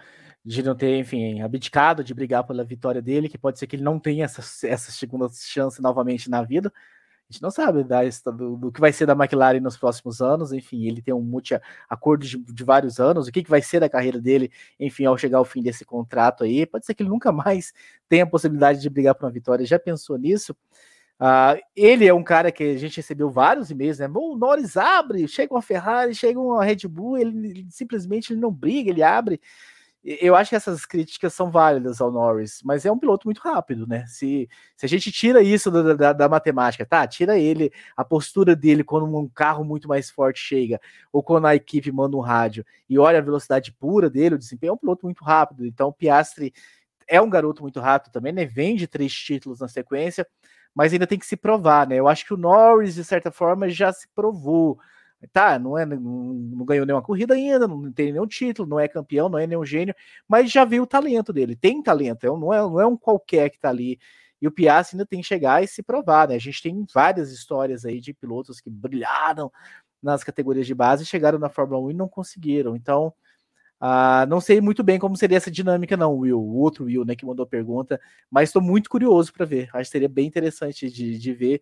[0.43, 3.83] de não ter, enfim, abdicado de brigar pela vitória dele, que pode ser que ele
[3.83, 6.73] não tenha essa, essa segunda chance novamente na vida,
[7.33, 10.85] gente não sabe da, do, do, que vai ser da McLaren nos próximos anos, enfim,
[10.85, 14.21] ele tem um multi-acordo de, de, vários anos, o que, que vai ser da carreira
[14.21, 17.73] dele, enfim, ao chegar ao fim desse contrato aí, pode ser que ele nunca mais
[18.07, 20.55] tenha a possibilidade de brigar por uma vitória, já pensou nisso?
[21.19, 24.09] Uh, ele é um cara que a gente recebeu vários e-mails, né?
[24.13, 28.51] O Norris abre, chega uma Ferrari, chega uma Red Bull, ele, ele, simplesmente ele não
[28.51, 29.39] briga, ele abre.
[30.03, 33.87] Eu acho que essas críticas são válidas ao Norris, mas é um piloto muito rápido,
[33.87, 34.05] né?
[34.07, 37.07] Se, se a gente tira isso da, da, da matemática, tá?
[37.07, 40.79] Tira ele, a postura dele quando um carro muito mais forte chega,
[41.11, 44.71] ou quando a equipe manda um rádio, e olha a velocidade pura dele, o desempenho
[44.71, 45.65] é um piloto muito rápido.
[45.65, 46.53] Então o Piastri
[47.07, 48.45] é um garoto muito rápido também, né?
[48.45, 50.27] Vende três títulos na sequência
[50.75, 51.95] mas ainda tem que se provar, né?
[51.97, 54.79] Eu acho que o Norris, de certa forma, já se provou.
[55.31, 58.87] Tá, não, é, não, não ganhou nenhuma corrida ainda, não tem nenhum título, não é
[58.87, 59.95] campeão, não é nenhum gênio,
[60.27, 63.49] mas já viu o talento dele, tem talento, é não, é, não é um qualquer
[63.49, 63.99] que tá ali.
[64.41, 66.35] E o Piastri ainda tem que chegar e se provar, né?
[66.35, 69.49] A gente tem várias histórias aí de pilotos que brilharam
[70.01, 72.75] nas categorias de base, chegaram na Fórmula 1 e não conseguiram.
[72.75, 73.13] Então,
[73.79, 76.39] ah, não sei muito bem como seria essa dinâmica, não, Will.
[76.39, 77.99] O outro Will, né, que mandou pergunta,
[78.29, 79.69] mas estou muito curioso para ver.
[79.73, 81.61] Acho que seria bem interessante de, de ver,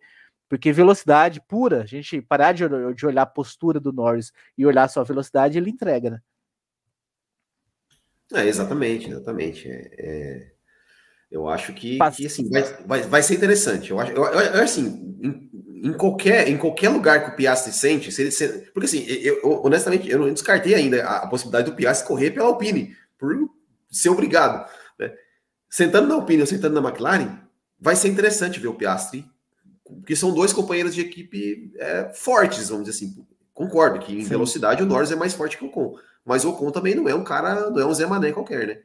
[0.52, 4.86] porque velocidade pura, a gente parar de, de olhar a postura do Norris e olhar
[4.86, 6.20] só a velocidade, ele entrega, né?
[8.34, 9.66] É, exatamente, exatamente.
[9.66, 10.52] É, é,
[11.30, 13.92] eu acho que, que assim, vai, vai, vai ser interessante.
[13.92, 15.16] Eu acho, eu, eu, assim,
[15.82, 19.40] em qualquer, em qualquer lugar que o Piastri sente, se ele, se, porque assim, eu,
[19.42, 23.34] eu, honestamente, eu não descartei ainda a, a, possibilidade do Piastri correr pela Alpine, por
[23.90, 24.70] ser obrigado.
[24.98, 25.14] Né?
[25.70, 27.38] Sentando na Alpine ou sentando na McLaren,
[27.80, 29.31] vai ser interessante ver o Piastri,
[29.84, 33.26] porque são dois companheiros de equipe é, fortes, vamos dizer assim.
[33.52, 34.30] Concordo que em Sim.
[34.30, 37.14] velocidade o Norris é mais forte que o Ocon, mas o Ocon também não é
[37.14, 38.78] um cara, não é um Zé Mané qualquer, né?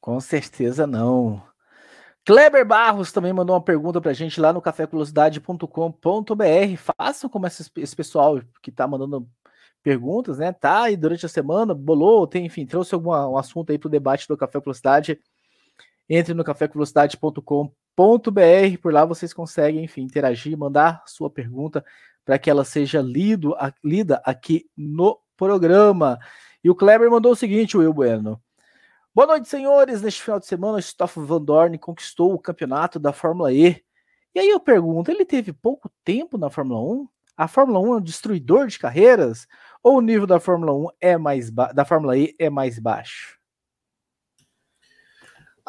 [0.00, 1.42] Com certeza não.
[2.24, 6.92] Kleber Barros também mandou uma pergunta para a gente lá no cafévelocidade.com.br.
[6.96, 9.26] Façam como esse, esse pessoal que está mandando
[9.82, 10.52] perguntas, né?
[10.52, 13.90] Tá aí durante a semana, bolou, tem, enfim, trouxe algum um assunto aí para o
[13.90, 15.18] debate do Café Velocidade.
[16.08, 17.72] Entre no cafévelocidade.com.br,
[18.80, 21.84] por lá vocês conseguem, enfim, interagir, mandar sua pergunta
[22.24, 26.16] para que ela seja lido, a, lida aqui no programa.
[26.62, 28.40] E o Kleber mandou o seguinte, Will Bueno.
[29.12, 30.00] Boa noite, senhores.
[30.00, 33.82] Neste final de semana, Stoff Van Dorn conquistou o campeonato da Fórmula E.
[34.32, 37.08] E aí eu pergunto, ele teve pouco tempo na Fórmula 1?
[37.36, 39.48] A Fórmula 1 é um destruidor de carreiras?
[39.82, 43.37] Ou o nível da Fórmula 1 é mais da Fórmula E é mais baixo?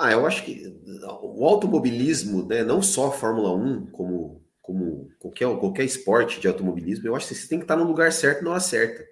[0.02, 0.74] Ah, eu acho que
[1.22, 7.06] o automobilismo, né, não só a Fórmula 1, como, como qualquer, qualquer esporte de automobilismo,
[7.06, 9.04] eu acho que você tem que estar no lugar certo na hora certa.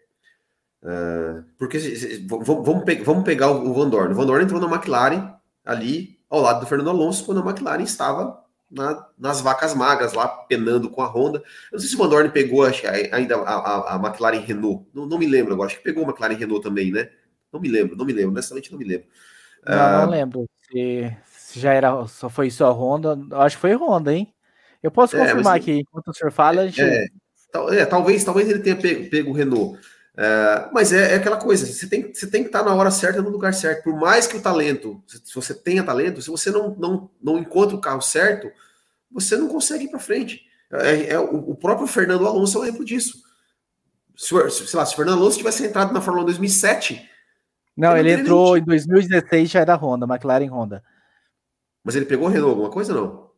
[0.81, 1.77] Uh, porque
[2.25, 4.13] vamos, pe vamos pegar o Van Dorn.
[4.13, 5.35] O Van Dorn entrou na McLaren
[5.65, 10.25] ali ao lado do Fernando Alonso quando a McLaren estava na, nas vacas magras lá
[10.25, 11.39] penando com a Honda.
[11.39, 14.88] Eu não sei se o Van Dorn pegou acho, ainda a, a, a McLaren Renault.
[14.93, 15.67] Não, não, me lembro agora.
[15.67, 17.09] Acho que pegou a McLaren Renault também, né?
[17.51, 18.31] Não me lembro, não me lembro.
[18.31, 19.07] Honestamente, não me lembro.
[19.65, 20.47] Não, uh, não lembro.
[20.72, 23.18] Se, se, já era, só foi só a Honda.
[23.32, 24.34] Acho que foi Honda, hein?
[24.82, 26.61] Eu posso é, confirmar mas, aqui enquanto o senhor fala.
[26.61, 26.82] A gente...
[26.82, 27.07] é,
[27.72, 29.80] é, talvez, talvez ele tenha pego, pego o Renault.
[30.15, 33.22] É, mas é, é, aquela coisa, você tem, você tem que estar na hora certa,
[33.22, 33.84] no lugar certo.
[33.84, 37.76] Por mais que o talento, se você tenha talento, se você não, não, não encontra
[37.76, 38.49] o carro certo,
[39.11, 40.41] você não consegue ir para frente.
[40.72, 43.22] É, é, o, o, próprio Fernando Alonso é um exemplo disso.
[44.15, 47.09] Se, sei lá, se o Fernando Alonso tivesse entrado na Fórmula 1 em 2007.
[47.78, 48.63] Não, ele, ele entrou nem...
[48.63, 50.84] em 2016, já era Honda, McLaren Honda.
[51.84, 53.30] Mas ele pegou Renault alguma coisa não?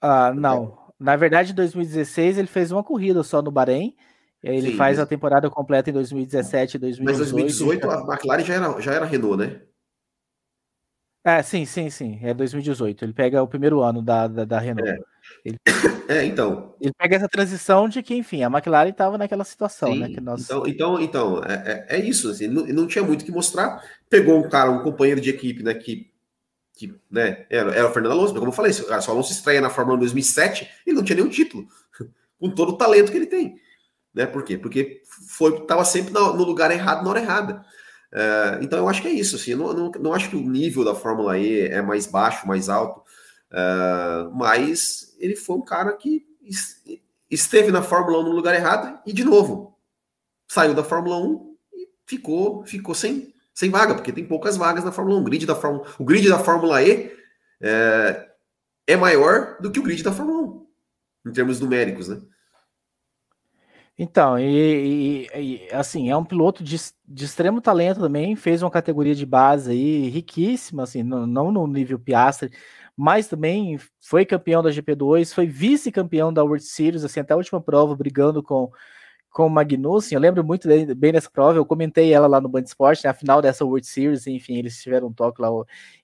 [0.00, 0.76] Ah, não.
[0.98, 3.96] Na verdade, em 2016 ele fez uma corrida só no Bahrein
[4.42, 5.04] ele Sim, faz mas...
[5.04, 7.18] a temporada completa em 2017 e 2018.
[7.18, 9.60] Mas 2018 a McLaren já era, já era Renault, né?
[11.24, 12.20] É, sim, sim, sim.
[12.22, 13.04] É 2018.
[13.04, 14.88] Ele pega o primeiro ano da, da, da Renault.
[14.88, 14.96] É.
[15.44, 15.58] Ele,
[16.08, 16.74] é, então.
[16.80, 20.08] Ele pega essa transição de que, enfim, a McLaren estava naquela situação, sim, né?
[20.08, 20.44] Que nós...
[20.44, 22.30] Então, então, então é, é, é isso.
[22.30, 23.82] Assim, não, não tinha muito o que mostrar.
[24.08, 25.74] Pegou um cara, um companheiro de equipe, né?
[25.74, 26.10] Que,
[26.74, 28.34] que né, era, era o Fernando Alonso.
[28.34, 31.16] Como eu falei, se o Alonso estreia na Fórmula 1 em 2007, ele não tinha
[31.16, 31.66] nenhum título.
[32.38, 33.56] Com todo o talento que ele tem.
[34.14, 34.26] Né?
[34.26, 34.56] Por quê?
[34.56, 37.64] Porque foi estava sempre no, lugar errado na hora errada.
[38.12, 39.36] Uh, então eu acho que é isso.
[39.36, 42.46] Assim, eu não, não, não, acho que o nível da Fórmula E é mais baixo,
[42.46, 43.02] mais alto,
[43.52, 46.26] uh, mas ele foi um cara que
[47.30, 49.76] esteve na Fórmula 1 no lugar errado e, de novo,
[50.48, 54.92] saiu da Fórmula 1 e ficou, ficou sem, sem vaga, porque tem poucas vagas na
[54.92, 55.20] Fórmula 1.
[55.20, 57.12] O grid da Fórmula, o grid da Fórmula E
[57.60, 58.28] é,
[58.86, 60.66] é maior do que o grid da Fórmula 1,
[61.28, 62.20] em termos numéricos, né?
[63.98, 66.76] Então, e, e, e, assim, é um piloto de,
[67.08, 71.66] de, extremo talento também, fez uma categoria de base aí riquíssima, assim, não, não no
[71.66, 72.52] nível Piastri,
[72.96, 77.60] mas também foi campeão da GP2, foi vice-campeão da World Series, assim, até a última
[77.60, 78.70] prova, brigando com,
[79.30, 80.66] com o Magnussen, eu lembro muito
[80.96, 83.86] bem dessa prova, eu comentei ela lá no Band Esporte, né, a final dessa World
[83.86, 85.50] Series, enfim, eles tiveram um toque lá,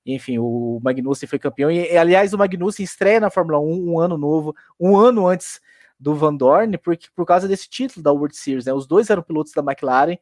[0.05, 4.19] enfim, o Magnussen foi campeão, e aliás, o Magnussen estreia na Fórmula 1 um ano
[4.19, 5.61] novo, um ano antes
[5.99, 8.73] do Van Dorn, porque, por causa desse título da World Series, né?
[8.73, 10.19] Os dois eram pilotos da McLaren,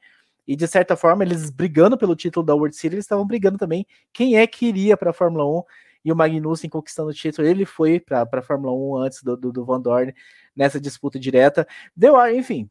[0.46, 3.86] e de certa forma, eles brigando pelo título da World Series, eles estavam brigando também
[4.12, 5.62] quem é que iria para a Fórmula 1,
[6.04, 9.52] e o Magnussen conquistando o título, ele foi para a Fórmula 1 antes do, do,
[9.52, 10.14] do, Van Dorn
[10.54, 11.66] nessa disputa direta.
[11.94, 12.70] Deu, enfim.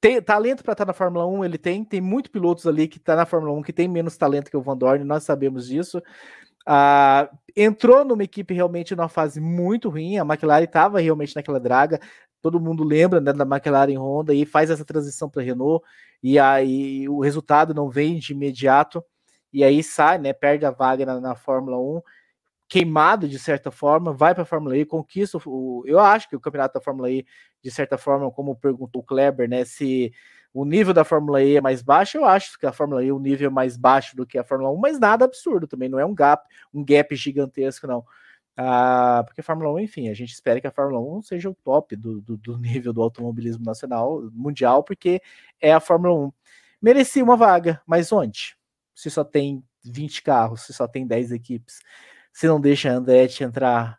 [0.00, 2.98] Tem talento para estar tá na Fórmula 1, ele tem, tem muito pilotos ali que
[2.98, 6.02] está na Fórmula 1 que tem menos talento que o Van Dorn, nós sabemos disso.
[7.56, 10.18] Entrou numa equipe realmente numa fase muito ruim.
[10.18, 12.00] A McLaren estava realmente naquela draga.
[12.42, 15.84] Todo mundo lembra né, da McLaren Honda e faz essa transição para Renault.
[16.22, 19.02] E aí o resultado não vem de imediato.
[19.54, 20.32] E aí sai, né?
[20.32, 22.02] Perde a vaga na, na Fórmula 1,
[22.68, 25.84] queimado de certa forma, vai para a Fórmula E, conquista o.
[25.86, 27.24] Eu acho que o campeonato da Fórmula E,
[27.62, 29.64] de certa forma, como perguntou o Kleber, né?
[29.64, 30.12] Se
[30.52, 33.18] o nível da Fórmula E é mais baixo, eu acho que a Fórmula E o
[33.20, 36.04] nível é mais baixo do que a Fórmula 1, mas nada absurdo também, não é
[36.06, 38.04] um gap, um gap gigantesco, não.
[38.56, 41.54] Ah, porque a Fórmula 1, enfim, a gente espera que a Fórmula 1 seja o
[41.54, 45.20] top do, do, do nível do automobilismo nacional, mundial, porque
[45.60, 46.32] é a Fórmula 1.
[46.82, 48.56] Merecia uma vaga, mas onde?
[48.94, 51.80] Se só tem 20 carros, se só tem 10 equipes,
[52.32, 53.98] se não deixa a Andretti entrar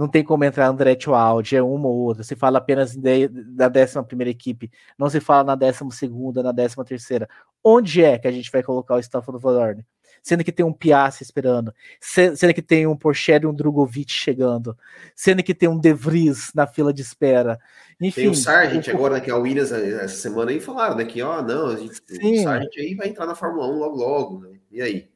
[0.00, 2.22] não tem como entrar Andretti ou Audi, é uma ou outra.
[2.22, 6.76] Se fala apenas da 11 primeira equipe, não se fala na 12 segunda, na 13
[6.86, 7.28] terceira.
[7.62, 9.86] Onde é que a gente vai colocar o Stafford Vadorne?
[10.22, 14.76] Sendo que tem um Piastri esperando, sendo que tem um Porsche e um Drogovic chegando,
[15.14, 17.58] sendo que tem um De Vries na fila de espera.
[18.00, 18.90] Enfim, tem o Sargent o...
[18.90, 21.76] agora, né, que é o Williams essa semana aí falaram, né, que ó, não, a
[21.76, 24.58] gente, o Sargent aí vai entrar na Fórmula 1 logo logo, né?
[24.70, 25.08] E aí?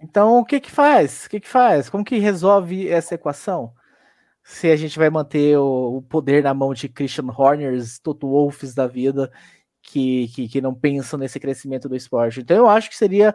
[0.00, 1.24] Então, o que que faz?
[1.24, 1.88] O que que faz?
[1.88, 3.72] Como que resolve essa equação?
[4.44, 8.74] se a gente vai manter o, o poder na mão de Christian Horners, Toto Wolffs
[8.74, 9.32] da vida,
[9.82, 12.40] que, que, que, não pensam nesse crescimento do esporte.
[12.40, 13.34] Então eu acho que seria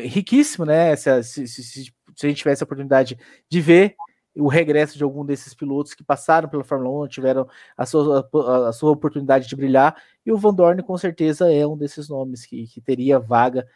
[0.00, 0.94] riquíssimo, né?
[0.96, 3.18] Se, se, se, se a gente tivesse a oportunidade
[3.48, 3.96] de ver
[4.34, 8.68] o regresso de algum desses pilotos que passaram pela Fórmula 1, tiveram a sua, a,
[8.68, 12.46] a sua oportunidade de brilhar, e o Van Dorn com certeza é um desses nomes
[12.46, 13.66] que, que teria vaga,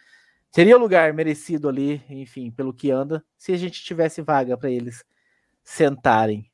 [0.51, 5.05] teria lugar merecido ali, enfim, pelo que anda, se a gente tivesse vaga para eles
[5.63, 6.51] sentarem.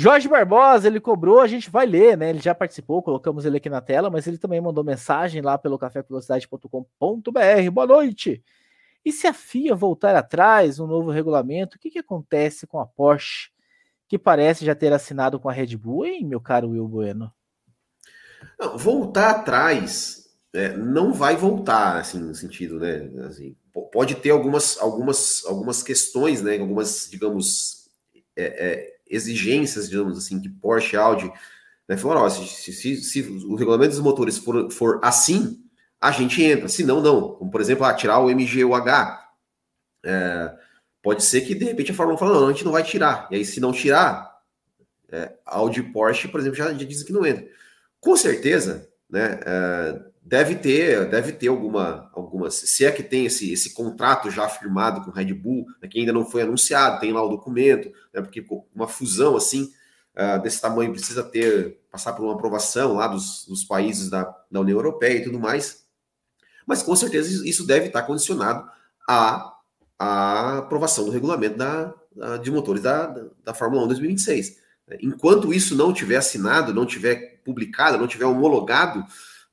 [0.00, 2.30] Jorge Barbosa, ele cobrou, a gente vai ler, né?
[2.30, 5.76] Ele já participou, colocamos ele aqui na tela, mas ele também mandou mensagem lá pelo
[5.76, 7.70] cafévelocidade.com.br.
[7.72, 8.40] Boa noite.
[9.04, 12.86] E se a FIA voltar atrás no novo regulamento, o que, que acontece com a
[12.86, 13.50] Porsche,
[14.06, 17.32] que parece já ter assinado com a Red Bull, hein, meu caro Will Bueno?
[18.56, 23.10] Não, voltar atrás é, não vai voltar, assim, no sentido, né?
[23.26, 23.56] Assim,
[23.92, 26.56] pode ter algumas, algumas, algumas questões, né?
[26.56, 27.88] Algumas, digamos,
[28.36, 31.32] é, é, exigências, digamos assim, que Porsche Audi
[31.88, 35.62] né, falaram, ó, se, se, se, o regulamento dos motores for, for assim,
[36.00, 37.32] a gente entra, se não, não.
[37.32, 39.26] Como, por exemplo, ah, tirar o MGUH.
[40.04, 40.54] É,
[41.02, 43.26] pode ser que, de repente, a Fórmula 1 fala, não, a gente não vai tirar.
[43.30, 44.38] E aí, se não tirar,
[45.10, 47.46] é, Audi e Porsche, por exemplo, já, já dizem que não entra.
[48.00, 53.50] Com certeza, né, é, deve ter, deve ter alguma, algumas, se é que tem esse,
[53.50, 57.22] esse contrato já firmado com Red Bull, né, que ainda não foi anunciado, tem lá
[57.22, 59.72] o documento, né, porque uma fusão assim
[60.14, 64.60] uh, desse tamanho precisa ter passar por uma aprovação lá dos, dos países da, da
[64.60, 65.84] União Europeia e tudo mais.
[66.66, 68.68] Mas com certeza isso deve estar condicionado
[69.08, 69.54] à,
[69.98, 74.58] à aprovação do regulamento da, da de motores da, da, da Fórmula 1 2026.
[75.00, 79.02] Enquanto isso não tiver assinado, não tiver publicado, não tiver homologado,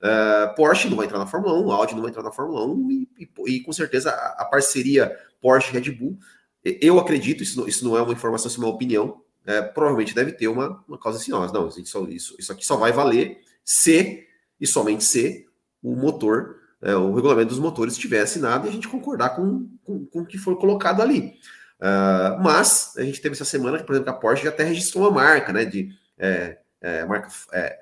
[0.01, 2.91] Uh, Porsche não vai entrar na Fórmula 1, Audi não vai entrar na Fórmula 1
[2.91, 6.17] e, e, e com certeza a, a, parceria Porsche-Red Bull,
[6.63, 10.13] eu acredito, isso não, isso não é uma informação, isso é uma opinião, é, provavelmente
[10.13, 13.39] deve ter uma, uma causa assim, ó, não, isso, isso, isso aqui só vai valer
[13.63, 14.27] se
[14.59, 15.45] e somente se
[15.81, 20.05] o motor, é, o regulamento dos motores estiver assinado e a gente concordar com, com,
[20.05, 21.35] com o que for colocado ali.
[21.79, 25.11] Uh, mas a gente teve essa semana por exemplo, a Porsche já até registrou uma
[25.11, 27.27] marca, né, de é, é, marca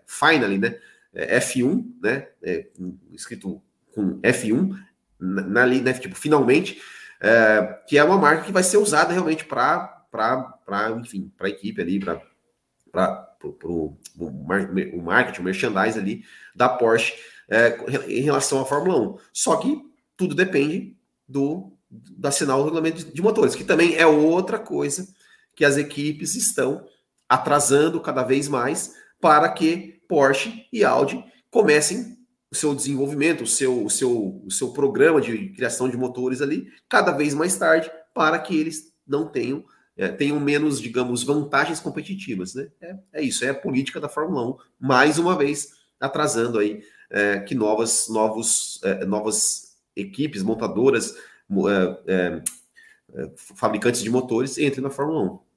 [0.07, 0.79] Finally, né,
[1.15, 2.27] F1, né?
[2.41, 2.67] É,
[3.11, 3.61] escrito
[3.93, 4.75] com F1
[5.19, 6.81] na, linha, né, tipo, finalmente,
[7.21, 10.05] é, que é uma marca que vai ser usada realmente para,
[10.99, 12.21] enfim, para a equipe ali, para
[13.63, 13.97] o
[15.01, 17.13] marketing, o merchandise ali da Porsche
[17.49, 19.17] é, em relação à Fórmula 1.
[19.31, 19.81] Só que
[20.17, 20.97] tudo depende
[21.27, 25.07] do da assinar o regulamento de motores, que também é outra coisa
[25.55, 26.87] que as equipes estão
[27.29, 32.15] atrasando cada vez mais para que Porsche e Audi comecem
[32.51, 36.67] o seu desenvolvimento, o seu, o seu, o seu programa de criação de motores ali
[36.87, 39.65] cada vez mais tarde, para que eles não tenham,
[39.97, 42.53] é, tenham menos, digamos, vantagens competitivas.
[42.53, 42.67] Né?
[42.79, 47.39] É, é, isso, é a política da Fórmula 1, mais uma vez atrasando aí é,
[47.39, 51.15] que novas, novos, é, novas equipes, montadoras,
[52.05, 52.43] é,
[53.15, 55.52] é, fabricantes de motores entrem na Fórmula 1.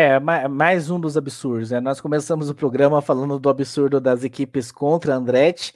[0.00, 1.80] É, mais um dos absurdos, né?
[1.80, 5.74] Nós começamos o programa falando do absurdo das equipes contra a Andretti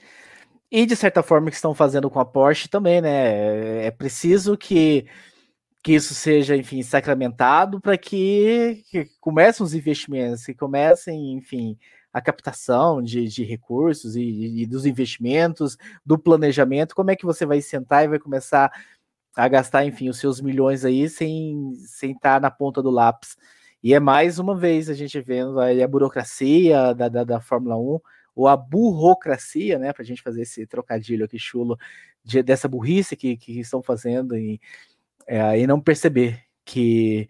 [0.71, 3.85] e, de certa forma, que estão fazendo com a Porsche também, né?
[3.85, 5.05] É preciso que,
[5.83, 11.77] que isso seja, enfim, sacramentado para que, que comecem os investimentos, que comecem, enfim,
[12.13, 17.45] a captação de, de recursos e, e, dos investimentos, do planejamento, como é que você
[17.45, 18.71] vai sentar e vai começar
[19.35, 23.35] a gastar, enfim, os seus milhões aí sem, sem estar na ponta do lápis.
[23.83, 27.77] E é mais uma vez a gente vendo aí a burocracia da, da, da Fórmula
[27.77, 27.99] 1,
[28.35, 31.77] ou a burocracia, né, para a gente fazer esse trocadilho aqui chulo,
[32.23, 34.59] de, dessa burrice que, que estão fazendo e,
[35.27, 37.29] é, e não perceber que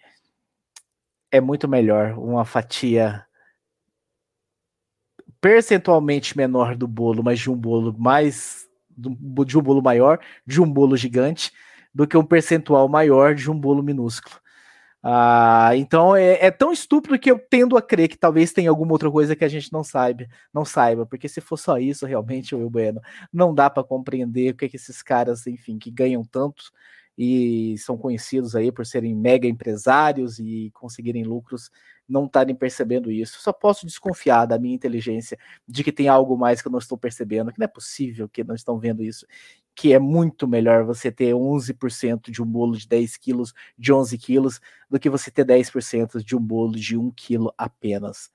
[1.32, 3.26] é muito melhor uma fatia
[5.42, 10.72] percentualmente menor do bolo, mas de um bolo mais de um bolo maior, de um
[10.72, 11.52] bolo gigante,
[11.94, 14.43] do que um percentual maior de um bolo minúsculo.
[15.06, 18.94] Ah, então é, é, tão estúpido que eu tendo a crer que talvez tenha alguma
[18.94, 22.56] outra coisa que a gente não saiba, não saiba, porque se for só isso, realmente,
[22.56, 23.02] Will Bueno,
[23.32, 26.72] não dá para compreender o que, é que esses caras, enfim, que ganham tanto
[27.18, 31.70] e são conhecidos aí por serem mega empresários e conseguirem lucros,
[32.08, 33.42] não estarem percebendo isso.
[33.42, 35.38] Só posso desconfiar da minha inteligência
[35.68, 38.44] de que tem algo mais que eu não estou percebendo, que não é possível que
[38.44, 39.26] não estão vendo isso
[39.76, 44.18] que é muito melhor você ter 11% de um bolo de 10 quilos, de 11
[44.18, 48.32] quilos, do que você ter 10% de um bolo de 1 quilo apenas.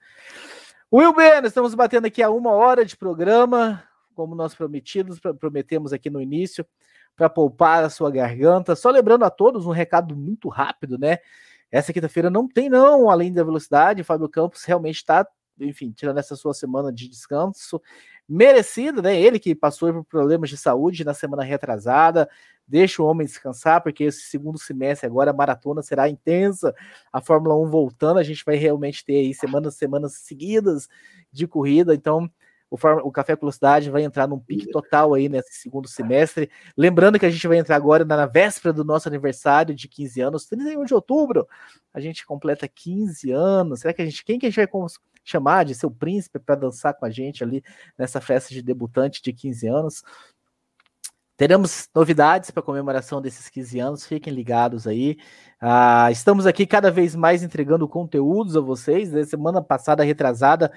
[0.92, 3.84] Will Ben, estamos batendo aqui a uma hora de programa,
[4.14, 6.66] como nós prometidos, prometemos aqui no início,
[7.14, 8.74] para poupar a sua garganta.
[8.74, 11.18] Só lembrando a todos um recado muito rápido, né?
[11.70, 14.02] Essa quinta-feira não tem, não, além da velocidade.
[14.02, 15.26] Fábio Campos realmente está,
[15.60, 17.80] enfim, tirando essa sua semana de descanso
[18.28, 19.18] merecido, né?
[19.18, 22.28] Ele que passou por problemas de saúde na semana retrasada,
[22.66, 26.74] deixa o homem descansar, porque esse segundo semestre agora a maratona será intensa,
[27.10, 30.88] a Fórmula 1 voltando, a gente vai realmente ter aí semanas, semanas seguidas
[31.32, 32.30] de corrida, então
[32.70, 36.50] o, o Café Velocidade vai entrar num pique total aí nesse segundo semestre.
[36.76, 40.20] Lembrando que a gente vai entrar agora na, na véspera do nosso aniversário de 15
[40.20, 41.48] anos, 31 de outubro.
[41.94, 43.80] A gente completa 15 anos.
[43.80, 44.22] Será que a gente.
[44.22, 44.66] Quem que a gente vai
[45.30, 47.62] chamar de seu príncipe para dançar com a gente ali
[47.96, 50.02] nessa festa de debutante de 15 anos?
[51.38, 55.16] Teremos novidades para comemoração desses 15 anos, fiquem ligados aí.
[55.60, 59.12] Ah, estamos aqui cada vez mais entregando conteúdos a vocês.
[59.12, 60.72] Na semana passada, retrasada,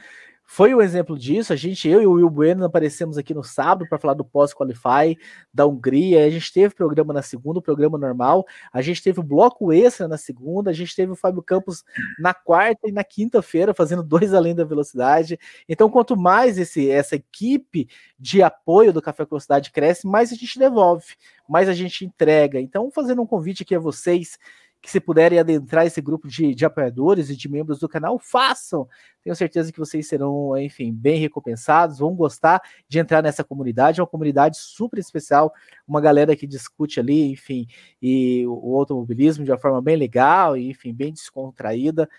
[0.54, 1.54] foi um exemplo disso.
[1.54, 5.18] A gente, eu e o Will Bueno, aparecemos aqui no sábado para falar do pós-qualify
[5.54, 6.26] da Hungria.
[6.26, 8.46] A gente teve programa na segunda, o programa normal.
[8.74, 10.70] A gente teve o bloco extra na segunda.
[10.70, 11.86] A gente teve o Fábio Campos
[12.20, 15.40] na quarta e na quinta-feira, fazendo dois além da velocidade.
[15.70, 17.88] Então, quanto mais esse, essa equipe
[18.20, 21.16] de apoio do Café Velocidade cresce, mais a gente devolve,
[21.48, 22.60] mais a gente entrega.
[22.60, 24.38] Então, fazendo um convite aqui a vocês
[24.82, 28.88] que se puderem adentrar esse grupo de, de apoiadores e de membros do canal, façam.
[29.24, 34.04] Tenho certeza que vocês serão, enfim, bem recompensados, vão gostar de entrar nessa comunidade, é
[34.04, 35.54] uma comunidade super especial,
[35.88, 37.68] uma galera que discute ali, enfim,
[38.02, 42.10] e o automobilismo de uma forma bem legal, e, enfim, bem descontraída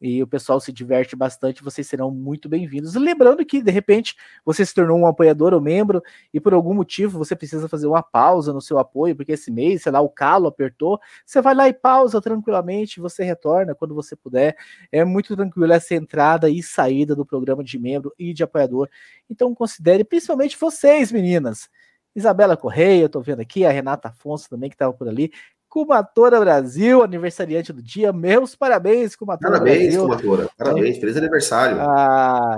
[0.00, 2.94] e o pessoal se diverte bastante, vocês serão muito bem-vindos.
[2.94, 7.18] Lembrando que, de repente, você se tornou um apoiador ou membro e por algum motivo
[7.18, 10.46] você precisa fazer uma pausa no seu apoio, porque esse mês, sei lá, o calo
[10.48, 14.56] apertou, você vai lá e pausa tranquilamente, você retorna quando você puder.
[14.92, 18.88] É muito tranquilo essa entrada e saída do programa de membro e de apoiador.
[19.30, 21.68] Então considere, principalmente vocês, meninas.
[22.16, 25.30] Isabela Correia, eu tô vendo aqui, a Renata Afonso também, que estava por ali.
[25.76, 28.10] Kumatora Brasil, aniversariante do dia.
[28.10, 30.02] Meus parabéns, Kumatora parabéns, Brasil.
[30.04, 30.50] Kumatora.
[30.56, 31.76] Parabéns, feliz aniversário.
[31.78, 32.56] Ah,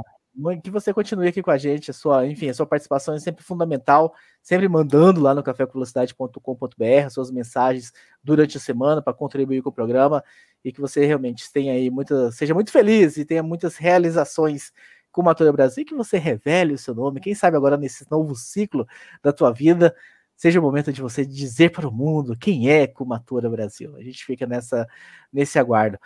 [0.62, 1.90] que você continue aqui com a gente.
[1.90, 7.32] A sua, enfim, a sua participação é sempre fundamental, sempre mandando lá no cafévelocidade.com.br suas
[7.32, 7.92] mensagens
[8.22, 10.22] durante a semana para contribuir com o programa
[10.64, 14.70] e que você realmente tenha aí muita, seja muito feliz e tenha muitas realizações
[15.10, 18.86] com Matura Brasil, que você revele o seu nome, quem sabe agora nesse novo ciclo
[19.20, 19.92] da tua vida,
[20.38, 23.96] seja o momento de você dizer para o mundo quem é Kumatura Brasil.
[23.96, 24.86] A gente fica nessa
[25.32, 25.98] nesse aguardo.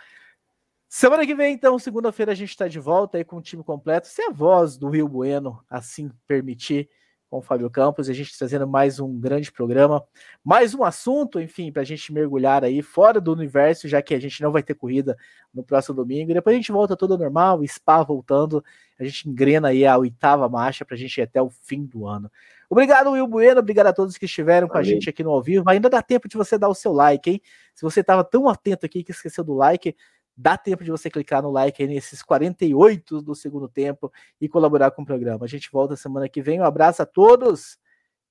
[0.89, 4.07] Semana que vem, então, segunda-feira, a gente está de volta aí com o time completo,
[4.07, 6.89] se a voz do Rio Bueno assim permitir,
[7.33, 10.05] com o Fábio Campos, a gente trazendo mais um grande programa,
[10.43, 14.19] mais um assunto, enfim, para a gente mergulhar aí fora do universo, já que a
[14.19, 15.17] gente não vai ter corrida
[15.51, 16.29] no próximo domingo.
[16.29, 18.63] E depois a gente volta tudo normal, Spa voltando,
[18.99, 22.05] a gente engrena aí a oitava marcha para a gente ir até o fim do
[22.05, 22.31] ano.
[22.73, 25.69] Obrigado, Will Bueno, obrigado a todos que estiveram com a gente aqui no ao vivo.
[25.69, 27.41] Ainda dá tempo de você dar o seu like, hein?
[27.75, 29.95] Se você estava tão atento aqui que esqueceu do like,
[30.35, 34.11] dá tempo de você clicar no like aí nesses 48 do segundo tempo
[34.41, 35.45] e colaborar com o programa.
[35.45, 36.61] A gente volta semana que vem.
[36.61, 37.77] Um abraço a todos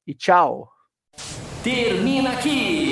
[0.04, 0.68] e tchau.
[1.62, 2.91] Termina aqui